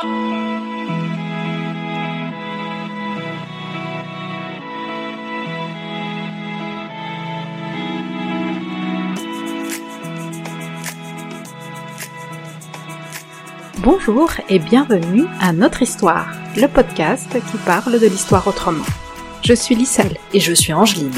[0.00, 0.10] Bonjour
[14.48, 18.84] et bienvenue à Notre Histoire, le podcast qui parle de l'histoire autrement.
[19.42, 21.10] Je suis Lisselle et je suis Angeline.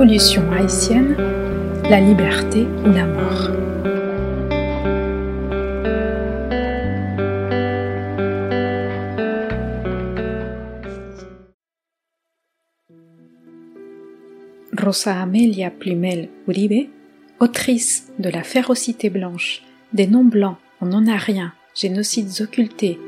[0.00, 1.14] Révolution haïtienne,
[1.90, 3.50] la liberté ou la mort.
[14.78, 16.88] Rosa Amelia Plumel Uribe,
[17.38, 19.62] autrice de La férocité blanche,
[19.92, 22.98] des noms blancs en non-ariens, génocides occultés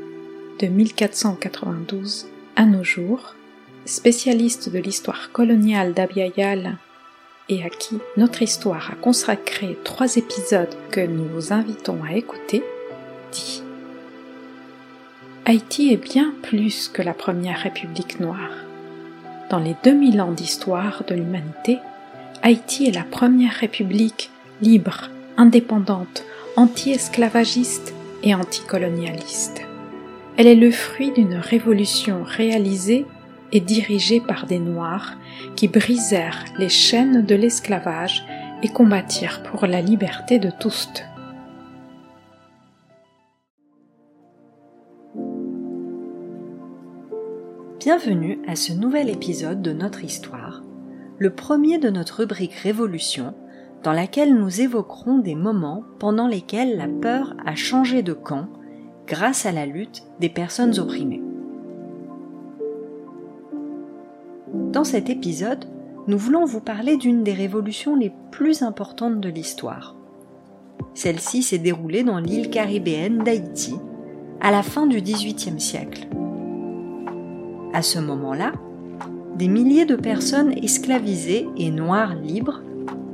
[0.61, 3.33] de 1492 à nos jours,
[3.85, 6.77] spécialiste de l'histoire coloniale d'Abiyal
[7.49, 12.63] et à qui notre histoire a consacré trois épisodes que nous vous invitons à écouter,
[13.31, 13.63] dit
[15.45, 18.63] Haïti est bien plus que la première république noire.
[19.49, 21.79] Dans les 2000 ans d'histoire de l'humanité,
[22.41, 26.23] Haïti est la première république libre, indépendante,
[26.55, 27.93] anti-esclavagiste
[28.23, 29.61] et anticolonialiste.
[30.37, 33.05] Elle est le fruit d'une révolution réalisée
[33.53, 35.13] et par des Noirs
[35.55, 38.25] qui brisèrent les chaînes de l'esclavage
[38.63, 40.89] et combattirent pour la liberté de tous.
[47.79, 50.63] Bienvenue à ce nouvel épisode de notre histoire,
[51.19, 53.35] le premier de notre rubrique Révolution,
[53.83, 58.47] dans laquelle nous évoquerons des moments pendant lesquels la peur a changé de camp
[59.05, 61.22] grâce à la lutte des personnes opprimées.
[64.73, 65.65] Dans cet épisode,
[66.07, 69.95] nous voulons vous parler d'une des révolutions les plus importantes de l'histoire.
[70.95, 73.75] Celle-ci s'est déroulée dans l'île caribéenne d'Haïti
[74.41, 76.07] à la fin du XVIIIe siècle.
[77.71, 78.51] À ce moment-là,
[79.35, 82.63] des milliers de personnes esclavisées et noires libres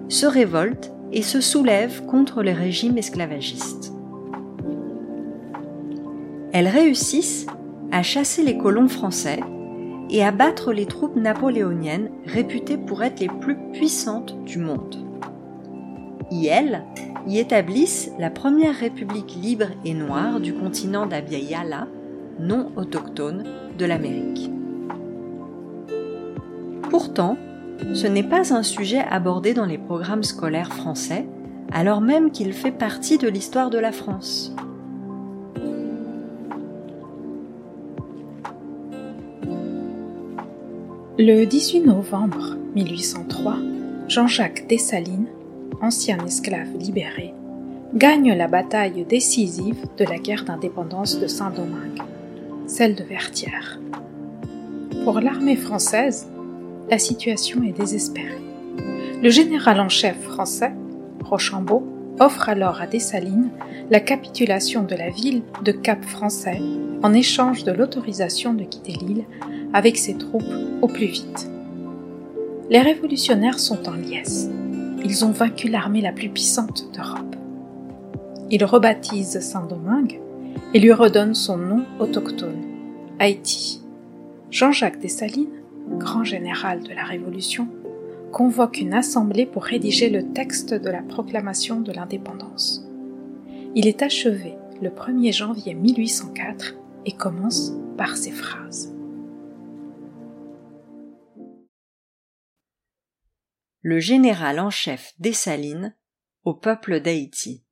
[0.07, 3.91] se révoltent et se soulèvent contre le régime esclavagiste.
[6.53, 7.47] Elles réussissent
[7.91, 9.41] à chasser les colons français
[10.09, 14.95] et à battre les troupes napoléoniennes réputées pour être les plus puissantes du monde.
[16.31, 16.83] Elles
[17.27, 21.63] y établissent la première république libre et noire du continent d'Abya
[22.39, 23.43] non autochtone
[23.77, 24.49] de l'Amérique.
[26.89, 27.37] Pourtant,
[27.93, 31.27] ce n'est pas un sujet abordé dans les programmes scolaires français,
[31.71, 34.55] alors même qu'il fait partie de l'histoire de la France.
[41.21, 43.57] Le 18 novembre 1803,
[44.07, 45.27] Jean-Jacques Dessalines,
[45.81, 47.33] ancien esclave libéré,
[47.93, 52.01] gagne la bataille décisive de la guerre d'indépendance de Saint-Domingue,
[52.67, 53.81] celle de Vertières.
[55.03, 56.29] Pour l'armée française,
[56.89, 58.41] la situation est désespérée.
[59.21, 60.71] Le général en chef français,
[61.25, 61.83] Rochambeau,
[62.19, 63.49] offre alors à Dessalines
[63.89, 66.59] la capitulation de la ville de Cap Français
[67.01, 69.25] en échange de l'autorisation de quitter l'île
[69.73, 71.49] avec ses troupes au plus vite.
[72.69, 74.49] Les révolutionnaires sont en liesse.
[75.03, 77.35] Ils ont vaincu l'armée la plus puissante d'Europe.
[78.51, 80.19] Ils rebaptisent Saint-Domingue
[80.73, 82.61] et lui redonnent son nom autochtone,
[83.19, 83.81] Haïti.
[84.51, 85.47] Jean-Jacques Dessalines,
[85.97, 87.67] grand général de la Révolution,
[88.31, 92.85] convoque une assemblée pour rédiger le texte de la proclamation de l'indépendance.
[93.75, 96.75] Il est achevé le 1er janvier 1804
[97.05, 98.95] et commence par ces phrases.
[103.81, 105.95] Le général en chef Dessalines
[106.43, 107.63] au peuple d'Haïti.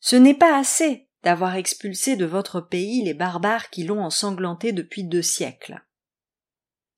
[0.00, 5.04] Ce n'est pas assez d'avoir expulsé de votre pays les barbares qui l'ont ensanglanté depuis
[5.04, 5.84] deux siècles.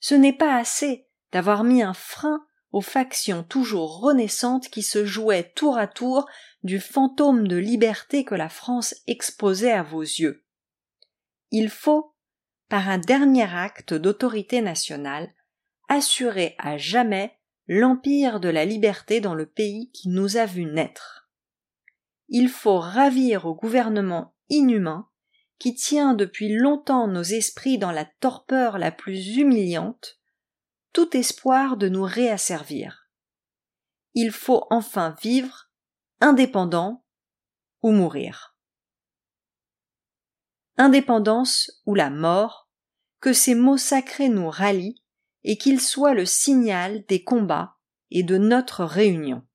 [0.00, 5.52] Ce n'est pas assez d'avoir mis un frein aux factions toujours renaissantes qui se jouaient
[5.54, 6.26] tour à tour
[6.62, 10.44] du fantôme de liberté que la France exposait à vos yeux.
[11.50, 12.14] Il faut,
[12.68, 15.34] par un dernier acte d'autorité nationale,
[15.88, 17.36] assurer à jamais
[17.68, 21.30] l'empire de la liberté dans le pays qui nous a vu naître.
[22.28, 25.08] Il faut ravir au gouvernement inhumain
[25.58, 30.18] qui tient depuis longtemps nos esprits dans la torpeur la plus humiliante,
[30.92, 33.08] tout espoir de nous réasservir.
[34.14, 35.70] Il faut enfin vivre
[36.20, 37.04] indépendant
[37.82, 38.56] ou mourir.
[40.78, 42.68] indépendance ou la mort,
[43.20, 45.02] que ces mots sacrés nous rallient
[45.44, 47.76] et qu'ils soient le signal des combats
[48.10, 49.46] et de notre réunion.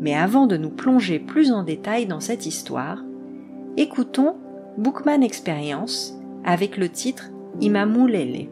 [0.00, 3.02] Mais avant de nous plonger plus en détail dans cette histoire,
[3.76, 4.40] écoutons
[4.80, 7.24] Bookman Experience avec le titre
[7.60, 8.48] Imamulele.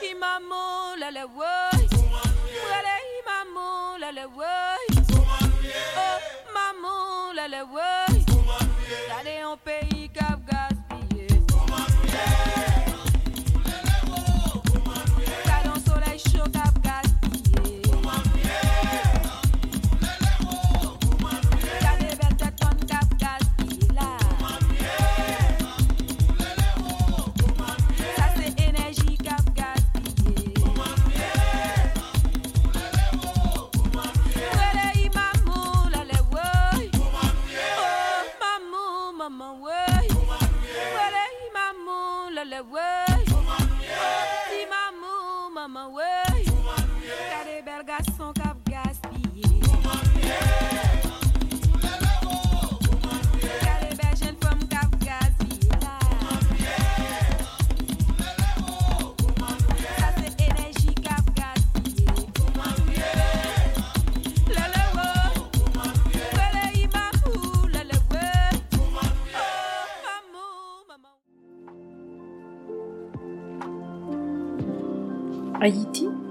[0.00, 1.67] Haïti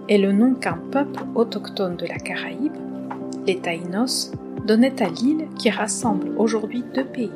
[0.10, 2.78] est le nom qu'un peuple autochtone de la Caraïbe,
[3.46, 4.32] les Taïnos,
[4.66, 7.32] donnait à l'île qui rassemble aujourd'hui deux pays,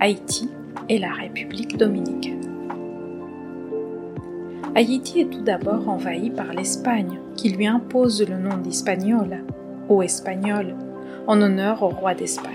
[0.00, 0.50] Haïti
[0.88, 2.40] et la République dominicaine.
[4.74, 9.38] Haïti est tout d'abord envahi par l'Espagne, qui lui impose le nom d'Hispaniola,
[9.88, 10.74] ou espagnol,
[11.26, 12.52] en honneur au roi d'Espagne.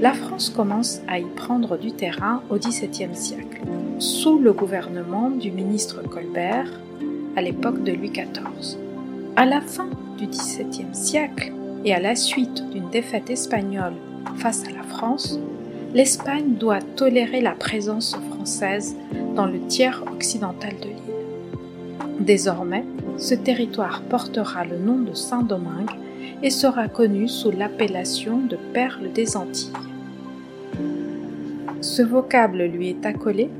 [0.00, 3.60] La France commence à y prendre du terrain au XVIIe siècle,
[3.98, 6.70] sous le gouvernement du ministre Colbert,
[7.36, 8.78] à l'époque de Louis XIV.
[9.36, 9.88] À la fin
[10.18, 11.52] du XVIIe siècle
[11.84, 13.94] et à la suite d'une défaite espagnole
[14.36, 15.38] face à la France,
[15.94, 18.96] l'Espagne doit tolérer la présence française
[19.34, 22.18] dans le tiers occidental de l'île.
[22.20, 22.84] Désormais,
[23.18, 25.90] ce territoire portera le nom de Saint-Domingue
[26.42, 29.72] et sera connu sous l'appellation de Perle des Antilles.
[31.80, 33.50] Ce vocable lui est accolé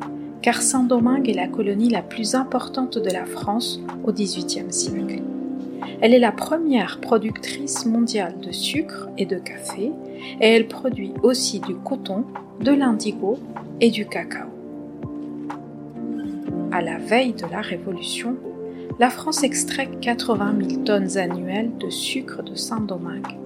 [0.43, 5.23] car Saint-Domingue est la colonie la plus importante de la France au XVIIIe siècle.
[6.01, 9.93] Elle est la première productrice mondiale de sucre et de café
[10.41, 12.25] et elle produit aussi du coton,
[12.61, 13.39] de l'indigo
[13.81, 14.49] et du cacao.
[16.73, 18.37] À la veille de la Révolution,
[18.99, 23.39] la France extrait 80 000 tonnes annuelles de sucre de Saint-Domingue,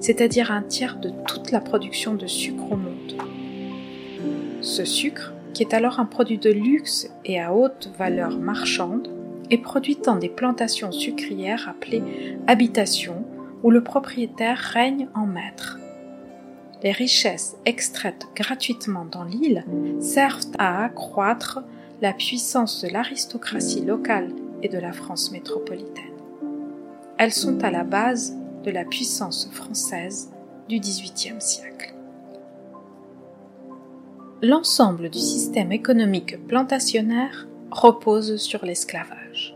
[0.00, 3.14] c'est-à-dire un tiers de toute la production de sucre au monde.
[4.62, 9.08] Ce sucre qui est alors un produit de luxe et à haute valeur marchande,
[9.50, 12.02] est produit dans des plantations sucrières appelées
[12.46, 13.24] habitations
[13.62, 15.78] où le propriétaire règne en maître.
[16.82, 19.64] Les richesses extraites gratuitement dans l'île
[20.00, 21.60] servent à accroître
[22.00, 24.30] la puissance de l'aristocratie locale
[24.62, 26.04] et de la France métropolitaine.
[27.18, 30.30] Elles sont à la base de la puissance française
[30.68, 31.94] du XVIIIe siècle
[34.42, 39.54] l'ensemble du système économique plantationnaire repose sur l'esclavage.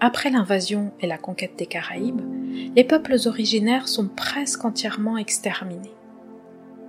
[0.00, 2.20] Après l'invasion et la conquête des Caraïbes,
[2.76, 5.94] les peuples originaires sont presque entièrement exterminés.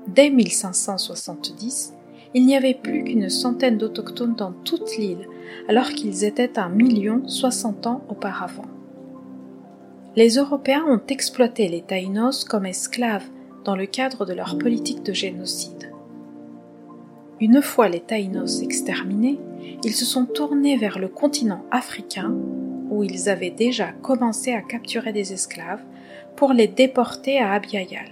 [0.08, 1.94] Dès 1570,
[2.34, 5.28] il n'y avait plus qu'une centaine d'autochtones dans toute l'île,
[5.70, 8.68] alors qu'ils étaient un million soixante ans auparavant.
[10.16, 13.30] Les Européens ont exploité les Taïnos comme esclaves
[13.64, 15.89] dans le cadre de leur politique de génocide.
[17.42, 19.40] Une fois les Taïnos exterminés,
[19.86, 22.34] ils se sont tournés vers le continent africain,
[22.90, 25.84] où ils avaient déjà commencé à capturer des esclaves
[26.36, 28.10] pour les déporter à Abiyal.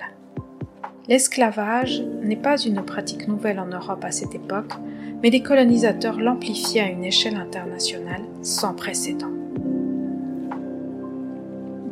[1.09, 4.73] L'esclavage n'est pas une pratique nouvelle en Europe à cette époque,
[5.21, 9.31] mais les colonisateurs l'amplifiaient à une échelle internationale sans précédent.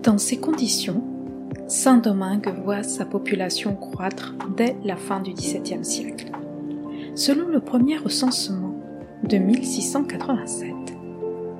[0.03, 1.03] Dans ces conditions,
[1.67, 6.31] Saint-Domingue voit sa population croître dès la fin du XVIIe siècle.
[7.15, 8.75] Selon le premier recensement
[9.23, 10.73] de 1687,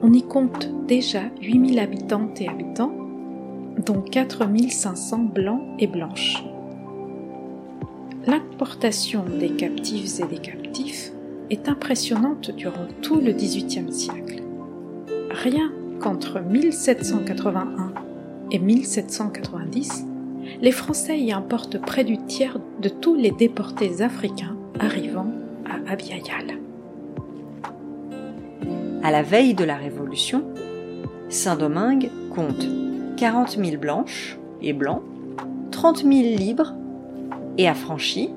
[0.03, 2.93] on y compte déjà 8000 habitantes et habitants,
[3.85, 6.43] dont 4500 blancs et blanches.
[8.27, 11.13] L'importation des captifs et des captifs
[11.49, 14.43] est impressionnante durant tout le XVIIIe siècle.
[15.31, 15.71] Rien
[16.01, 17.93] qu'entre 1781
[18.51, 20.05] et 1790,
[20.61, 25.31] les Français y importent près du tiers de tous les déportés africains arrivant
[25.65, 26.59] à Abiyal.
[29.03, 30.43] À la veille de la Révolution,
[31.29, 32.67] Saint-Domingue compte
[33.17, 35.03] 40 000 blanches et blancs,
[35.71, 36.73] 30 000 libres
[37.57, 38.31] et affranchis,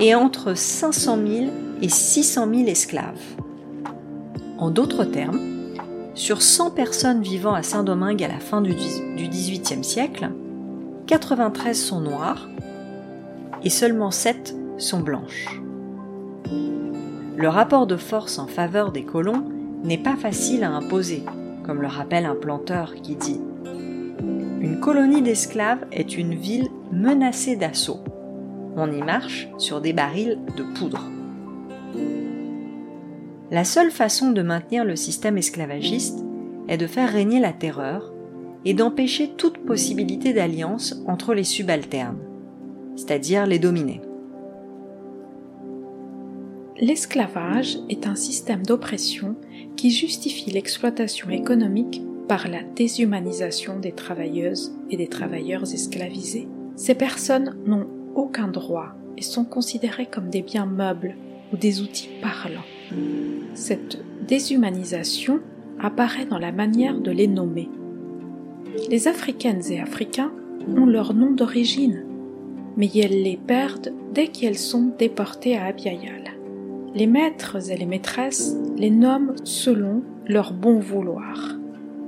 [0.00, 1.50] et entre 500 000
[1.82, 3.20] et 600 000 esclaves.
[4.58, 5.40] En d'autres termes,
[6.14, 10.30] sur 100 personnes vivant à Saint-Domingue à la fin du XVIIIe siècle,
[11.06, 12.48] 93 sont noires
[13.62, 15.60] et seulement 7 sont blanches.
[17.36, 19.44] Le rapport de force en faveur des colons
[19.84, 21.22] n'est pas facile à imposer,
[21.64, 23.40] comme le rappelle un planteur qui dit
[24.60, 28.00] Une colonie d'esclaves est une ville menacée d'assaut.
[28.76, 31.04] On y marche sur des barils de poudre.
[33.50, 36.24] La seule façon de maintenir le système esclavagiste
[36.68, 38.12] est de faire régner la terreur
[38.64, 42.18] et d'empêcher toute possibilité d'alliance entre les subalternes,
[42.96, 44.02] c'est-à-dire les dominés.
[46.80, 49.34] L'esclavage est un système d'oppression
[49.74, 56.46] qui justifie l'exploitation économique par la déshumanisation des travailleuses et des travailleurs esclavisés.
[56.76, 61.16] Ces personnes n'ont aucun droit et sont considérées comme des biens meubles
[61.52, 62.60] ou des outils parlants.
[63.54, 65.40] Cette déshumanisation
[65.80, 67.68] apparaît dans la manière de les nommer.
[68.88, 70.32] Les Africaines et Africains
[70.76, 72.04] ont leur nom d'origine,
[72.76, 76.37] mais elles les perdent dès qu'elles sont déportées à Abiyal.
[76.94, 81.56] Les maîtres et les maîtresses les nomment selon leur bon vouloir.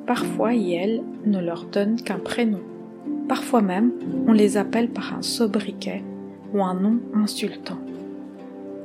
[0.07, 2.61] Parfois, elles ne leur donnent qu'un prénom.
[3.29, 3.93] Parfois même,
[4.27, 6.03] on les appelle par un sobriquet
[6.53, 7.79] ou un nom insultant.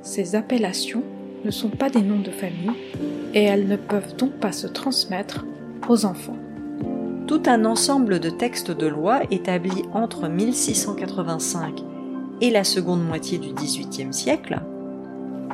[0.01, 1.03] Ces appellations
[1.43, 2.71] ne sont pas des noms de famille
[3.33, 5.45] et elles ne peuvent donc pas se transmettre
[5.87, 6.37] aux enfants
[7.27, 11.81] tout un ensemble de textes de loi établis entre 1685
[12.41, 14.61] et la seconde moitié du XVIIIe siècle,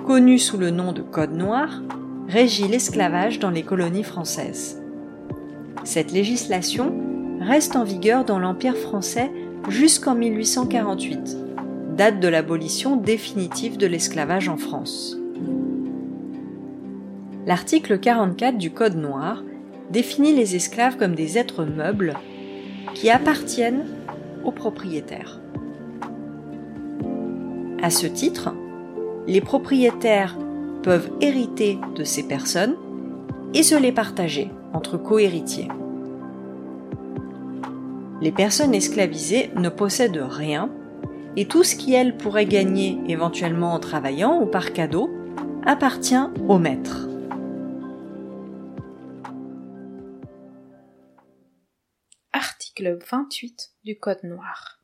[0.05, 1.81] connu sous le nom de Code noir,
[2.27, 4.81] régit l'esclavage dans les colonies françaises.
[5.83, 6.93] Cette législation
[7.39, 9.31] reste en vigueur dans l'Empire français
[9.69, 11.37] jusqu'en 1848,
[11.97, 15.17] date de l'abolition définitive de l'esclavage en France.
[17.45, 19.43] L'article 44 du Code noir
[19.89, 22.13] définit les esclaves comme des êtres meubles
[22.93, 23.85] qui appartiennent
[24.43, 25.39] aux propriétaires.
[27.81, 28.53] À ce titre,
[29.27, 30.37] les propriétaires
[30.83, 32.75] peuvent hériter de ces personnes
[33.53, 35.67] et se les partager entre cohéritiers.
[38.21, 40.71] Les personnes esclavisées ne possèdent rien
[41.35, 45.09] et tout ce qui elles pourraient gagner éventuellement en travaillant ou par cadeau
[45.65, 46.15] appartient
[46.47, 47.07] au maître.
[52.33, 54.79] Article 28 du Code noir.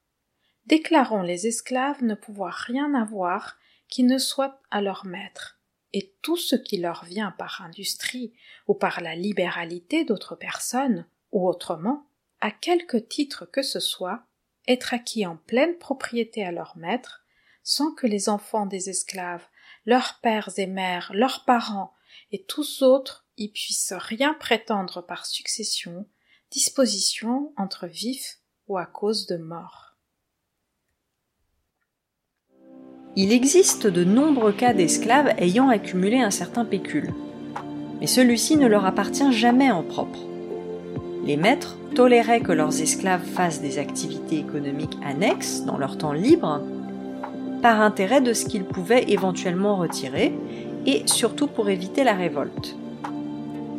[0.66, 5.60] Déclarons les esclaves ne pouvoir rien avoir qui ne soit à leur maître,
[5.94, 8.34] et tout ce qui leur vient par industrie
[8.68, 12.08] ou par la libéralité d'autres personnes, ou autrement,
[12.42, 14.24] à quelque titre que ce soit,
[14.68, 17.26] être acquis en pleine propriété à leur maître,
[17.64, 19.48] sans que les enfants des esclaves,
[19.86, 21.94] leurs pères et mères, leurs parents
[22.32, 26.08] et tous autres y puissent rien prétendre par succession,
[26.52, 29.87] disposition entre vifs ou à cause de mort.
[33.20, 37.16] Il existe de nombreux cas d'esclaves ayant accumulé un certain pécule,
[38.00, 40.20] mais celui-ci ne leur appartient jamais en propre.
[41.26, 46.62] Les maîtres toléraient que leurs esclaves fassent des activités économiques annexes dans leur temps libre,
[47.64, 50.32] par intérêt de ce qu'ils pouvaient éventuellement retirer,
[50.86, 52.76] et surtout pour éviter la révolte.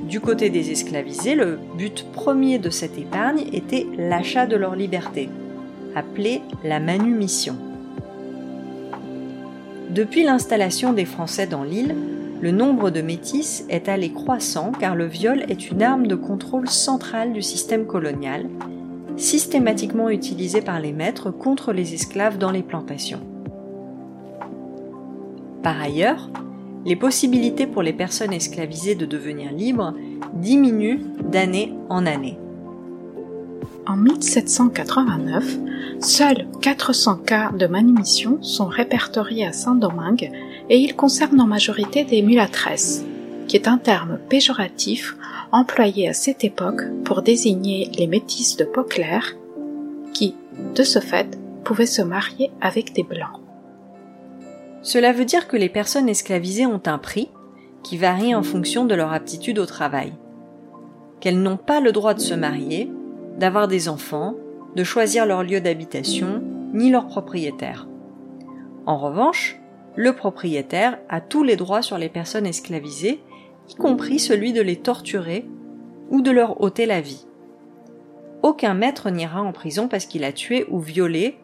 [0.09, 5.29] Du côté des esclavisés, le but premier de cette épargne était l'achat de leur liberté,
[5.95, 7.68] appelée la manumission.
[9.91, 11.97] Depuis l'installation des Français dans l'île,
[12.43, 16.69] le nombre de métis est allé croissant car le viol est une arme de contrôle
[16.69, 18.51] centrale du système colonial,
[19.17, 23.21] systématiquement utilisée par les maîtres contre les esclaves dans les plantations.
[25.63, 26.31] Par ailleurs,
[26.85, 29.95] les possibilités pour les personnes esclavisées de devenir libres
[30.35, 32.39] diminuent d'année en année.
[33.87, 35.59] En 1789,
[36.01, 40.31] seuls 400 cas de manumission sont répertoriés à Saint-Domingue
[40.69, 43.05] et ils concernent en majorité des mulâtresses,
[43.47, 45.17] qui est un terme péjoratif
[45.53, 49.35] employé à cette époque pour désigner les métisses de peau claire
[50.13, 50.35] qui,
[50.75, 53.41] de ce fait, pouvaient se marier avec des blancs.
[54.83, 57.29] Cela veut dire que les personnes esclavisées ont un prix
[57.83, 60.13] qui varie en fonction de leur aptitude au travail.
[61.21, 62.91] qu'elles n'ont pas le droit de se marier,
[63.39, 64.35] d'avoir des enfants,
[64.77, 66.43] de choisir leur lieu d'habitation,
[66.75, 67.89] ni leur propriétaire.
[68.85, 69.59] En revanche,
[69.97, 73.21] le propriétaire a tous les droits sur les personnes esclavisées,
[73.69, 75.47] y compris celui de les torturer
[76.11, 77.27] ou de leur ôter la vie.
[78.43, 81.39] Aucun maître n'ira en prison parce qu'il a tué ou violé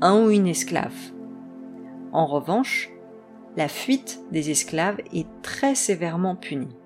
[0.00, 0.94] un ou une esclave.
[2.12, 2.90] En revanche,
[3.56, 6.77] la fuite des esclaves est très sévèrement punie.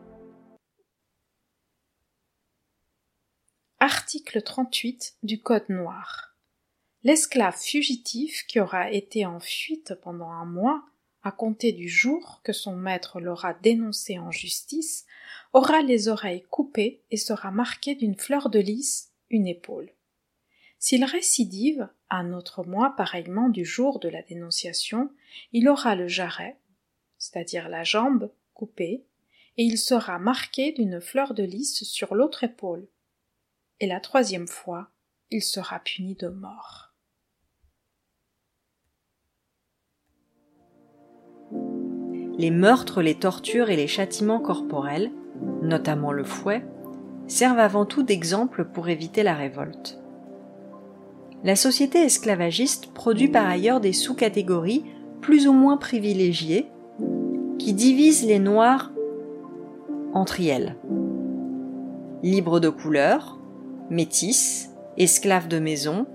[3.85, 6.37] Article 38 du Code noir.
[7.03, 10.85] L'esclave fugitif qui aura été en fuite pendant un mois,
[11.25, 15.05] à compter du jour que son maître l'aura dénoncé en justice,
[15.53, 19.91] aura les oreilles coupées et sera marqué d'une fleur de lys une épaule.
[20.79, 25.11] S'il récidive, un autre mois pareillement du jour de la dénonciation,
[25.51, 26.57] il aura le jarret,
[27.19, 29.03] c'est-à-dire la jambe, coupée,
[29.57, 32.87] et il sera marqué d'une fleur de lys sur l'autre épaule.
[33.83, 34.91] Et la troisième fois,
[35.33, 36.95] il sera puni de mort.
[42.39, 45.11] Les meurtres, les tortures et les châtiments corporels,
[45.63, 46.65] notamment le fouet,
[47.27, 49.99] servent avant tout d'exemple pour éviter la révolte.
[51.43, 54.85] La société esclavagiste produit par ailleurs des sous-catégories
[55.21, 56.69] plus ou moins privilégiées
[57.59, 58.93] qui divisent les Noirs
[60.13, 60.77] entre elles.
[62.23, 63.42] Libres de couleur,
[63.91, 66.07] métis, esclaves de maison,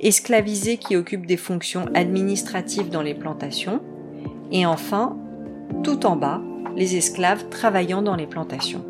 [0.00, 3.80] esclavisés qui occupent des fonctions administratives dans les plantations,
[4.52, 5.16] et enfin,
[5.82, 6.40] tout en bas,
[6.76, 8.84] les esclaves travaillant dans les plantations.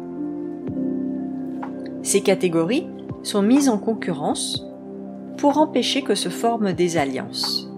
[2.02, 2.87] Ces catégories
[3.23, 4.66] sont mises en concurrence
[5.38, 7.71] pour empêcher que se forment des alliances.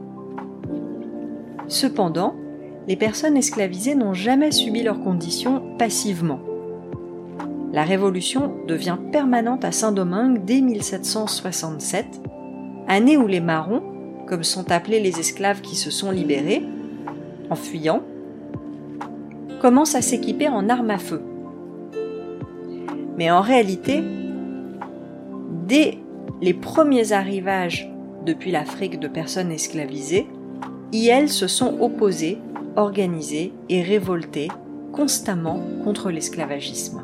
[1.68, 2.34] Cependant,
[2.86, 6.40] les personnes esclavisées n'ont jamais subi leurs conditions passivement.
[7.72, 12.06] La révolution devient permanente à Saint-Domingue dès 1767,
[12.88, 13.82] année où les marrons,
[14.26, 16.64] comme sont appelés les esclaves qui se sont libérés,
[17.50, 18.02] en fuyant,
[19.60, 21.22] commencent à s'équiper en armes à feu.
[23.16, 24.02] Mais en réalité,
[25.66, 25.98] dès
[26.40, 27.90] les premiers arrivages
[28.24, 30.26] depuis l'Afrique de personnes esclavisées,
[30.92, 32.38] IL se sont opposés,
[32.76, 34.48] organisés et révoltés
[34.92, 37.02] constamment contre l'esclavagisme.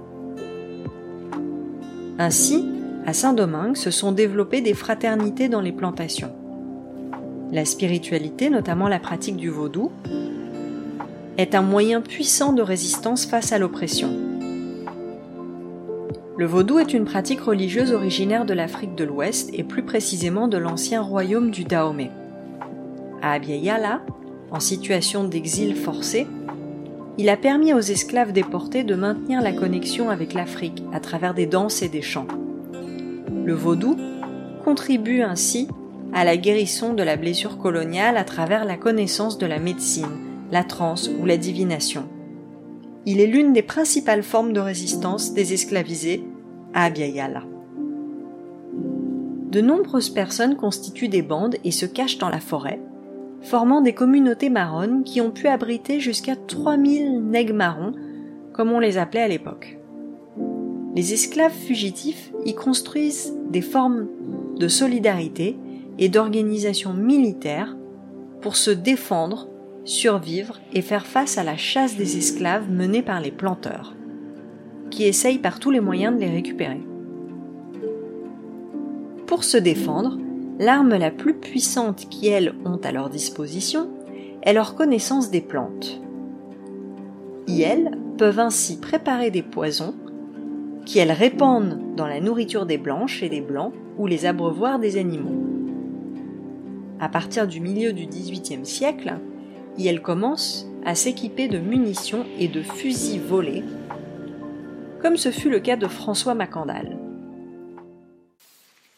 [2.19, 2.65] Ainsi,
[3.07, 6.33] à Saint-Domingue se sont développées des fraternités dans les plantations.
[7.51, 9.91] La spiritualité, notamment la pratique du vaudou,
[11.39, 14.11] est un moyen puissant de résistance face à l'oppression.
[16.37, 20.59] Le vaudou est une pratique religieuse originaire de l'Afrique de l'Ouest et plus précisément de
[20.59, 22.11] l'ancien royaume du Dahomey.
[23.21, 24.03] À Abiyala,
[24.51, 26.27] en situation d'exil forcé,
[27.19, 31.47] il a permis aux esclaves déportés de maintenir la connexion avec l'Afrique à travers des
[31.47, 32.29] danses et des chants.
[33.45, 33.97] Le vaudou
[34.65, 35.69] contribue ainsi
[36.15, 40.19] à la guérison de la blessure coloniale à travers la connaissance de la médecine,
[40.51, 42.05] la transe ou la divination.
[43.05, 46.25] Il est l'une des principales formes de résistance des esclavisés
[46.73, 47.43] à Abiyala.
[49.51, 52.81] De nombreuses personnes constituent des bandes et se cachent dans la forêt,
[53.43, 57.93] formant des communautés marronnes qui ont pu abriter jusqu'à 3000 nègres marrons,
[58.53, 59.79] comme on les appelait à l'époque.
[60.95, 64.09] Les esclaves fugitifs y construisent des formes
[64.59, 65.57] de solidarité
[65.99, 67.77] et d'organisation militaire
[68.41, 69.49] pour se défendre,
[69.85, 73.95] survivre et faire face à la chasse des esclaves menée par les planteurs,
[74.91, 76.81] qui essayent par tous les moyens de les récupérer.
[79.27, 80.19] Pour se défendre,
[80.63, 83.91] l'arme la plus puissante qu'elles ont à leur disposition
[84.43, 86.01] est leur connaissance des plantes.
[87.49, 89.95] Elles peuvent ainsi préparer des poisons
[90.87, 94.99] qui elles répandent dans la nourriture des blanches et des blancs ou les abreuvoirs des
[94.99, 95.45] animaux.
[97.01, 99.15] À partir du milieu du XVIIIe siècle,
[99.85, 103.65] elles commencent à s'équiper de munitions et de fusils volés,
[105.01, 106.97] comme ce fut le cas de François Macandal.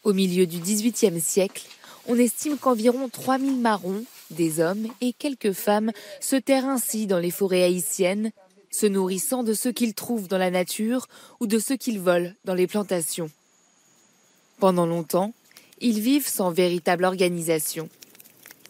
[0.04, 1.66] Au milieu du XVIIIe siècle,
[2.06, 7.30] on estime qu'environ 3000 marrons, des hommes et quelques femmes, se terrent ainsi dans les
[7.30, 8.30] forêts haïtiennes,
[8.70, 11.06] se nourrissant de ce qu'ils trouvent dans la nature
[11.40, 13.30] ou de ce qu'ils volent dans les plantations.
[14.58, 15.32] Pendant longtemps,
[15.80, 17.88] ils vivent sans véritable organisation.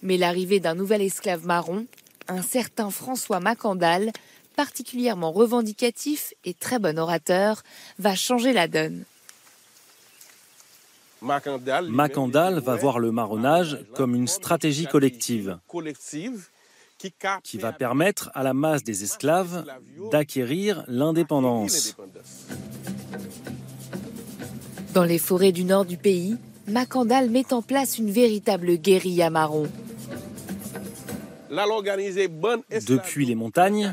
[0.03, 1.87] Mais l'arrivée d'un nouvel esclave marron,
[2.29, 4.13] un certain François Macandal,
[4.55, 7.65] particulièrement revendicatif et très bon orateur,
[7.99, 9.05] va changer la donne.
[11.89, 15.59] Macandal va voir le marronnage comme une stratégie collective
[17.43, 19.65] qui va permettre à la masse des esclaves
[20.11, 21.97] d'acquérir l'indépendance.
[24.93, 26.37] Dans les forêts du nord du pays,
[26.69, 29.67] Macandal met en place une véritable guérilla marron.
[32.87, 33.93] Depuis les montagnes,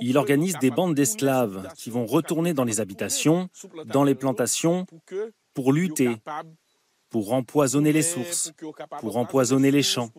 [0.00, 3.48] il organise des bandes d'esclaves qui vont retourner dans les habitations,
[3.86, 4.86] dans les plantations,
[5.54, 6.16] pour lutter,
[7.10, 8.52] pour empoisonner les sources,
[9.00, 10.10] pour empoisonner les champs,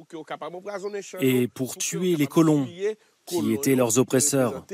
[1.20, 2.68] et pour tuer les colons
[3.26, 4.66] qui étaient leurs oppresseurs.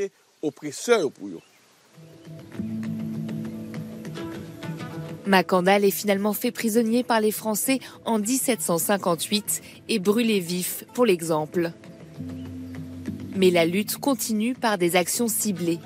[5.25, 11.71] Macandal est finalement fait prisonnier par les Français en 1758 et brûlé vif pour l'exemple.
[13.35, 15.79] Mais la lutte continue par des actions ciblées.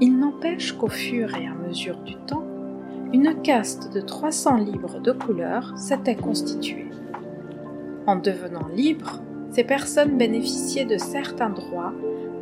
[0.00, 2.44] Il n'empêche qu'au fur et à mesure du temps,
[3.12, 6.86] une caste de 300 livres de couleur s'était constituée.
[8.06, 11.92] En devenant libres, ces personnes bénéficiaient de certains droits,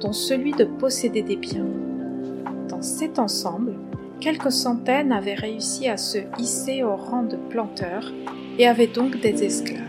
[0.01, 1.65] dont celui de posséder des biens.
[2.69, 3.75] Dans cet ensemble,
[4.21, 8.13] quelques centaines avaient réussi à se hisser au rang de planteurs
[8.59, 9.81] et avaient donc des esclaves.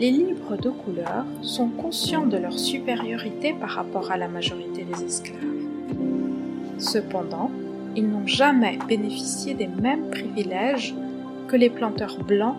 [0.00, 5.04] Les libres de couleur sont conscients de leur supériorité par rapport à la majorité des
[5.04, 5.57] esclaves.
[6.78, 7.50] Cependant,
[7.96, 10.94] ils n'ont jamais bénéficié des mêmes privilèges
[11.48, 12.56] que les planteurs blancs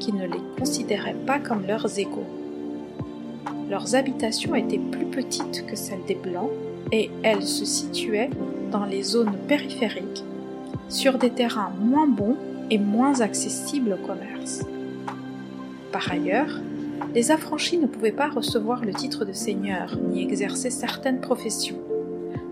[0.00, 2.26] qui ne les considéraient pas comme leurs égaux.
[3.70, 6.50] Leurs habitations étaient plus petites que celles des blancs
[6.90, 8.30] et elles se situaient
[8.72, 10.24] dans les zones périphériques,
[10.88, 12.36] sur des terrains moins bons
[12.70, 14.64] et moins accessibles au commerce.
[15.92, 16.60] Par ailleurs,
[17.14, 21.78] les affranchis ne pouvaient pas recevoir le titre de seigneur ni exercer certaines professions,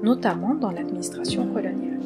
[0.02, 2.00] notamment dans l'administration coloniale.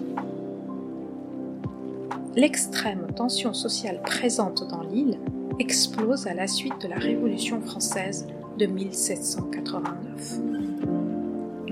[2.34, 5.18] L'extrême tension sociale présente dans l'île
[5.58, 8.26] explose à la suite de la Révolution française
[8.58, 10.40] de 1789.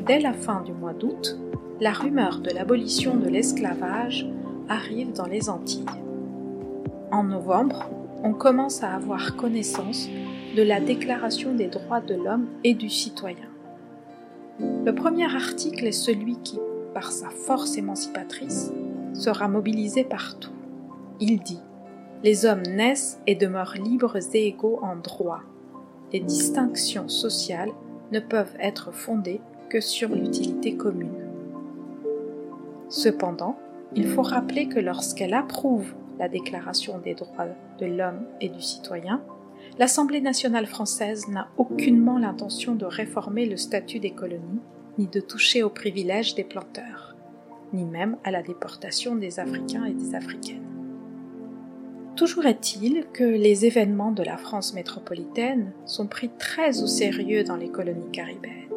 [0.06, 1.38] Dès la fin du mois d'août,
[1.80, 4.26] la rumeur de l'abolition de l'esclavage
[4.68, 5.86] arrive dans les Antilles.
[7.10, 7.88] En novembre,
[8.22, 10.08] on commence à avoir connaissance
[10.56, 13.49] de la Déclaration des droits de l'homme et du citoyen.
[14.84, 16.58] Le premier article est celui qui,
[16.94, 18.72] par sa force émancipatrice,
[19.14, 20.52] sera mobilisé partout.
[21.20, 21.60] Il dit
[22.22, 25.42] Les hommes naissent et demeurent libres et égaux en droit.
[26.12, 27.72] Les distinctions sociales
[28.12, 31.28] ne peuvent être fondées que sur l'utilité commune.
[32.88, 33.56] Cependant,
[33.94, 37.46] il faut rappeler que lorsqu'elle approuve la Déclaration des droits
[37.78, 39.22] de l'homme et du citoyen,
[39.78, 44.60] l'Assemblée nationale française n'a aucunement l'intention de réformer le statut des colonies,
[44.98, 47.14] ni de toucher aux privilèges des planteurs,
[47.72, 50.66] ni même à la déportation des Africains et des Africaines.
[52.16, 57.56] Toujours est-il que les événements de la France métropolitaine sont pris très au sérieux dans
[57.56, 58.68] les colonies caribéennes.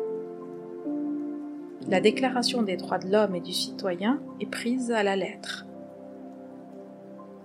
[1.89, 5.65] La Déclaration des droits de l'homme et du citoyen est prise à la lettre.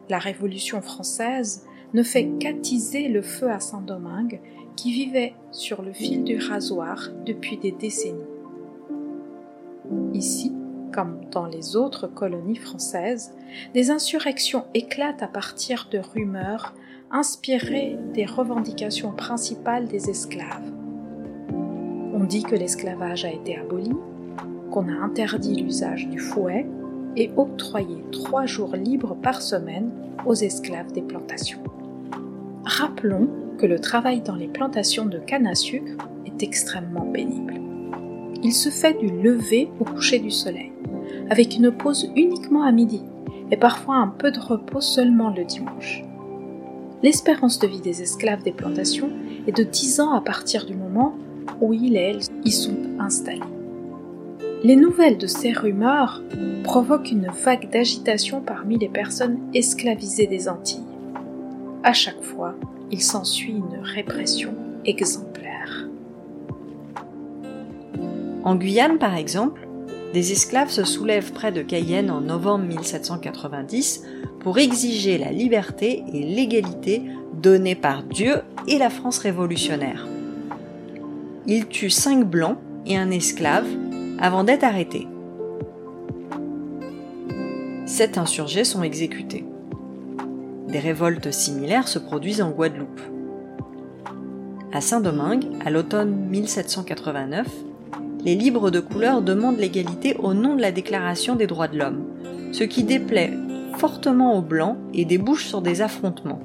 [0.09, 4.41] La Révolution française ne fait qu'attiser le feu à Saint-Domingue
[4.77, 8.19] qui vivait sur le fil du rasoir depuis des décennies.
[10.15, 10.53] Ici,
[10.93, 13.35] comme dans les autres colonies françaises,
[13.75, 16.75] des insurrections éclatent à partir de rumeurs
[17.11, 20.73] inspirées des revendications principales des esclaves.
[22.15, 23.93] On dit que l'esclavage a été aboli,
[24.71, 26.67] qu'on a interdit l'usage du fouet
[27.17, 29.91] et octroyé trois jours libres par semaine
[30.27, 31.63] aux esclaves des plantations.
[32.69, 37.55] Rappelons que le travail dans les plantations de canne à sucre est extrêmement pénible.
[38.43, 40.73] Il se fait du lever au coucher du soleil,
[41.31, 43.01] avec une pause uniquement à midi
[43.51, 46.05] et parfois un peu de repos seulement le dimanche.
[47.03, 49.09] L'espérance de vie des esclaves des plantations
[49.47, 51.15] est de 10 ans à partir du moment
[51.63, 53.41] où ils et elles y sont installés.
[54.63, 56.23] Les nouvelles de ces rumeurs
[56.65, 60.85] provoquent une vague d'agitation parmi les personnes esclavisées des Antilles.
[61.85, 62.55] À chaque fois,
[62.91, 65.89] il s'ensuit une répression exemplaire.
[68.45, 69.69] En Guyane, par exemple,
[70.13, 74.05] des esclaves se soulèvent près de Cayenne en novembre 1790
[74.41, 77.03] pour exiger la liberté et l'égalité
[77.35, 80.07] données par Dieu et la France révolutionnaire.
[81.47, 83.67] Ils tuent cinq blancs et un esclave
[84.19, 85.07] avant d'être arrêtés.
[87.87, 89.45] Sept insurgés sont exécutés.
[90.69, 93.01] Des révoltes similaires se produisent en Guadeloupe.
[94.71, 97.47] À Saint-Domingue, à l'automne 1789,
[98.23, 102.05] les libres de couleur demandent l'égalité au nom de la Déclaration des droits de l'homme,
[102.53, 103.33] ce qui déplaît
[103.79, 106.43] fortement aux Blancs et débouche sur des affrontements.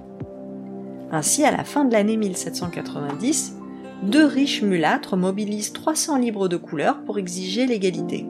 [1.12, 3.58] Ainsi, à la fin de l'année 1790,
[4.04, 8.26] deux riches mulâtres mobilisent 300 libres de couleur pour exiger l'égalité.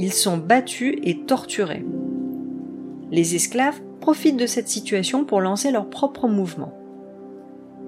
[0.00, 1.84] ils sont battus et torturés.
[3.12, 6.72] Les esclaves profitent de cette situation pour lancer leur propre mouvement.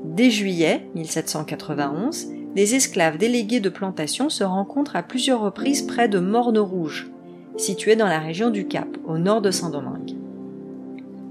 [0.05, 2.27] Dès juillet 1791,
[2.57, 7.13] des esclaves délégués de plantation se rencontrent à plusieurs reprises près de Morne-Rouge,
[7.57, 10.17] située dans la région du Cap, au nord de Saint-Domingue.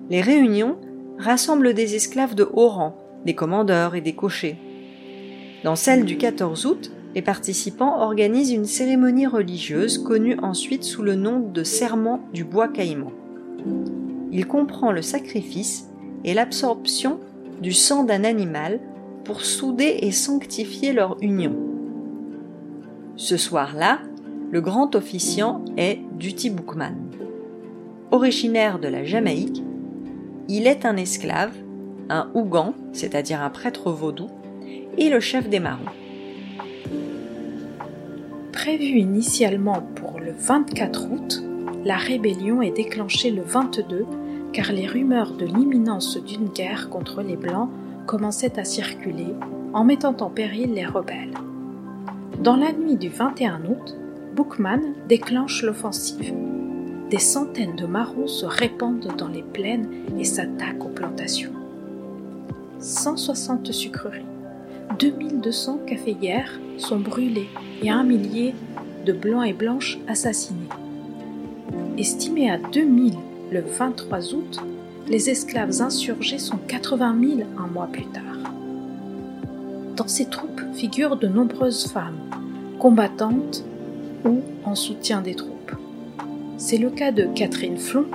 [0.10, 0.78] Les réunions
[1.20, 2.96] rassemblent des esclaves de haut rang,
[3.26, 4.56] des commandeurs et des cochers.
[5.66, 11.16] Dans celle du 14 août, les participants organisent une cérémonie religieuse connue ensuite sous le
[11.16, 13.12] nom de serment du bois caïman.
[14.32, 15.90] Il comprend le sacrifice
[16.24, 17.20] et l'absorption
[17.62, 18.80] du sang d'un animal
[19.24, 21.56] pour souder et sanctifier leur union.
[23.16, 24.00] Ce soir-là,
[24.52, 26.96] le grand officiant est Duty Bookman.
[28.12, 29.64] Originaire de la Jamaïque,
[30.48, 31.52] il est un esclave,
[32.10, 34.30] un Ougan, c'est-à-dire un prêtre vaudou,
[34.98, 35.92] et le chef des marins.
[38.54, 41.44] Prévu initialement pour le 24 août,
[41.86, 44.06] la rébellion est déclenchée le 22
[44.54, 47.70] car les rumeurs de l'imminence d'une guerre contre les Blancs
[48.06, 49.34] commençaient à circuler
[49.74, 51.34] en mettant en péril les rebelles.
[52.42, 53.98] Dans la nuit du 21 août,
[54.36, 56.34] Bookman déclenche l'offensive.
[57.10, 61.54] Des centaines de marrons se répandent dans les plaines et s'attaquent aux plantations.
[62.80, 64.26] 160 sucreries,
[65.00, 67.50] 2200 caféières sont brûlées
[67.82, 68.54] et un millier
[69.06, 70.70] de blancs et blanches assassinés.
[71.98, 73.16] Estimé à 2000
[73.52, 74.60] le 23 août,
[75.08, 78.52] les esclaves insurgés sont 80 000 un mois plus tard.
[79.96, 82.20] Dans ces troupes figurent de nombreuses femmes,
[82.78, 83.66] combattantes
[84.24, 85.72] ou en soutien des troupes.
[86.60, 88.06] C'est le cas de Catherine Flon,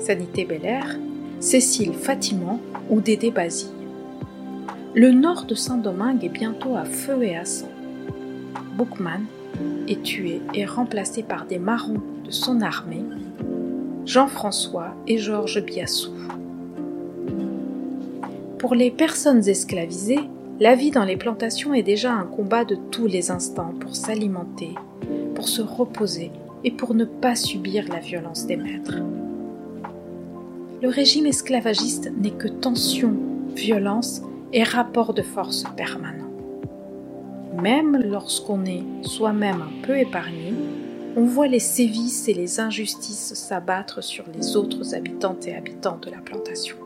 [0.00, 0.96] Sanité Belair,
[1.40, 2.58] Cécile Fatiman
[2.88, 3.68] ou Dédé Basile.
[4.94, 7.68] Le nord de Saint-Domingue est bientôt à feu et à sang.
[8.78, 9.20] Bookman
[9.88, 12.00] est tué et remplacé par des marrons
[12.32, 13.04] son armée
[14.06, 16.12] Jean-François et Georges Biassou.
[18.58, 23.06] Pour les personnes esclavisées, la vie dans les plantations est déjà un combat de tous
[23.06, 24.70] les instants pour s'alimenter,
[25.34, 26.30] pour se reposer
[26.64, 28.98] et pour ne pas subir la violence des maîtres.
[30.80, 33.14] Le régime esclavagiste n'est que tension,
[33.54, 36.30] violence et rapport de force permanent.
[37.60, 40.54] Même lorsqu'on est soi-même un peu épargné,
[41.16, 46.10] on voit les sévices et les injustices s'abattre sur les autres habitantes et habitants de
[46.10, 46.76] la plantation.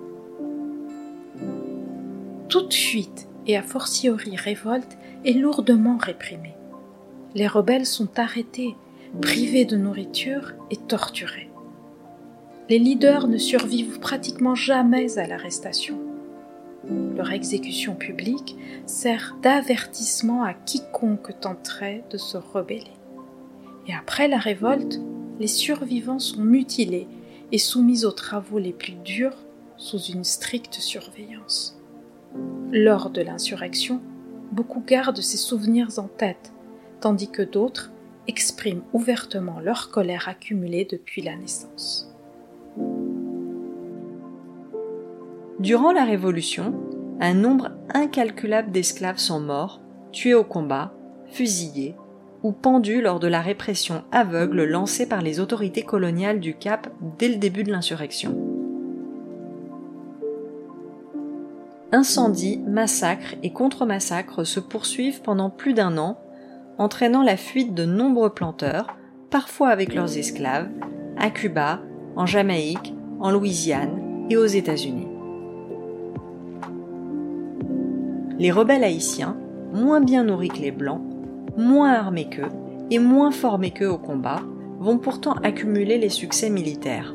[2.48, 6.54] Toute fuite et a fortiori révolte est lourdement réprimée.
[7.34, 8.74] Les rebelles sont arrêtés,
[9.20, 11.50] privés de nourriture et torturés.
[12.68, 15.98] Les leaders ne survivent pratiquement jamais à l'arrestation.
[17.16, 22.92] Leur exécution publique sert d'avertissement à quiconque tenterait de se rebeller.
[23.88, 25.00] Et après la révolte,
[25.38, 27.06] les survivants sont mutilés
[27.52, 29.36] et soumis aux travaux les plus durs
[29.76, 31.78] sous une stricte surveillance.
[32.72, 34.00] Lors de l'insurrection,
[34.52, 36.52] beaucoup gardent ces souvenirs en tête,
[37.00, 37.92] tandis que d'autres
[38.26, 42.12] expriment ouvertement leur colère accumulée depuis la naissance.
[45.60, 46.74] Durant la Révolution,
[47.20, 49.80] un nombre incalculable d'esclaves sont morts,
[50.12, 50.92] tués au combat,
[51.28, 51.94] fusillés
[52.46, 57.26] ou pendus lors de la répression aveugle lancée par les autorités coloniales du Cap dès
[57.26, 58.36] le début de l'insurrection.
[61.90, 66.20] Incendies, massacres et contre-massacres se poursuivent pendant plus d'un an,
[66.78, 68.96] entraînant la fuite de nombreux planteurs,
[69.28, 70.68] parfois avec leurs esclaves,
[71.18, 71.80] à Cuba,
[72.14, 75.08] en Jamaïque, en Louisiane et aux États-Unis.
[78.38, 79.36] Les rebelles haïtiens,
[79.72, 81.02] moins bien nourris que les blancs,
[81.56, 82.50] moins armés qu'eux
[82.90, 84.40] et moins formés qu'eux au combat,
[84.78, 87.14] vont pourtant accumuler les succès militaires.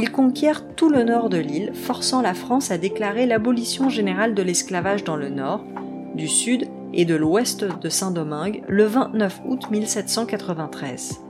[0.00, 4.42] Ils conquièrent tout le nord de l'île, forçant la France à déclarer l'abolition générale de
[4.42, 5.64] l'esclavage dans le nord,
[6.14, 11.20] du sud et de l'ouest de Saint-Domingue le 29 août 1793.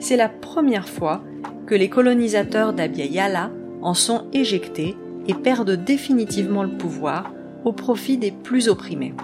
[0.00, 1.22] C'est la première fois
[1.66, 3.50] que les colonisateurs d'Abya
[3.82, 7.32] en sont éjectés et perdent définitivement le pouvoir
[7.64, 9.14] au profit des plus opprimés.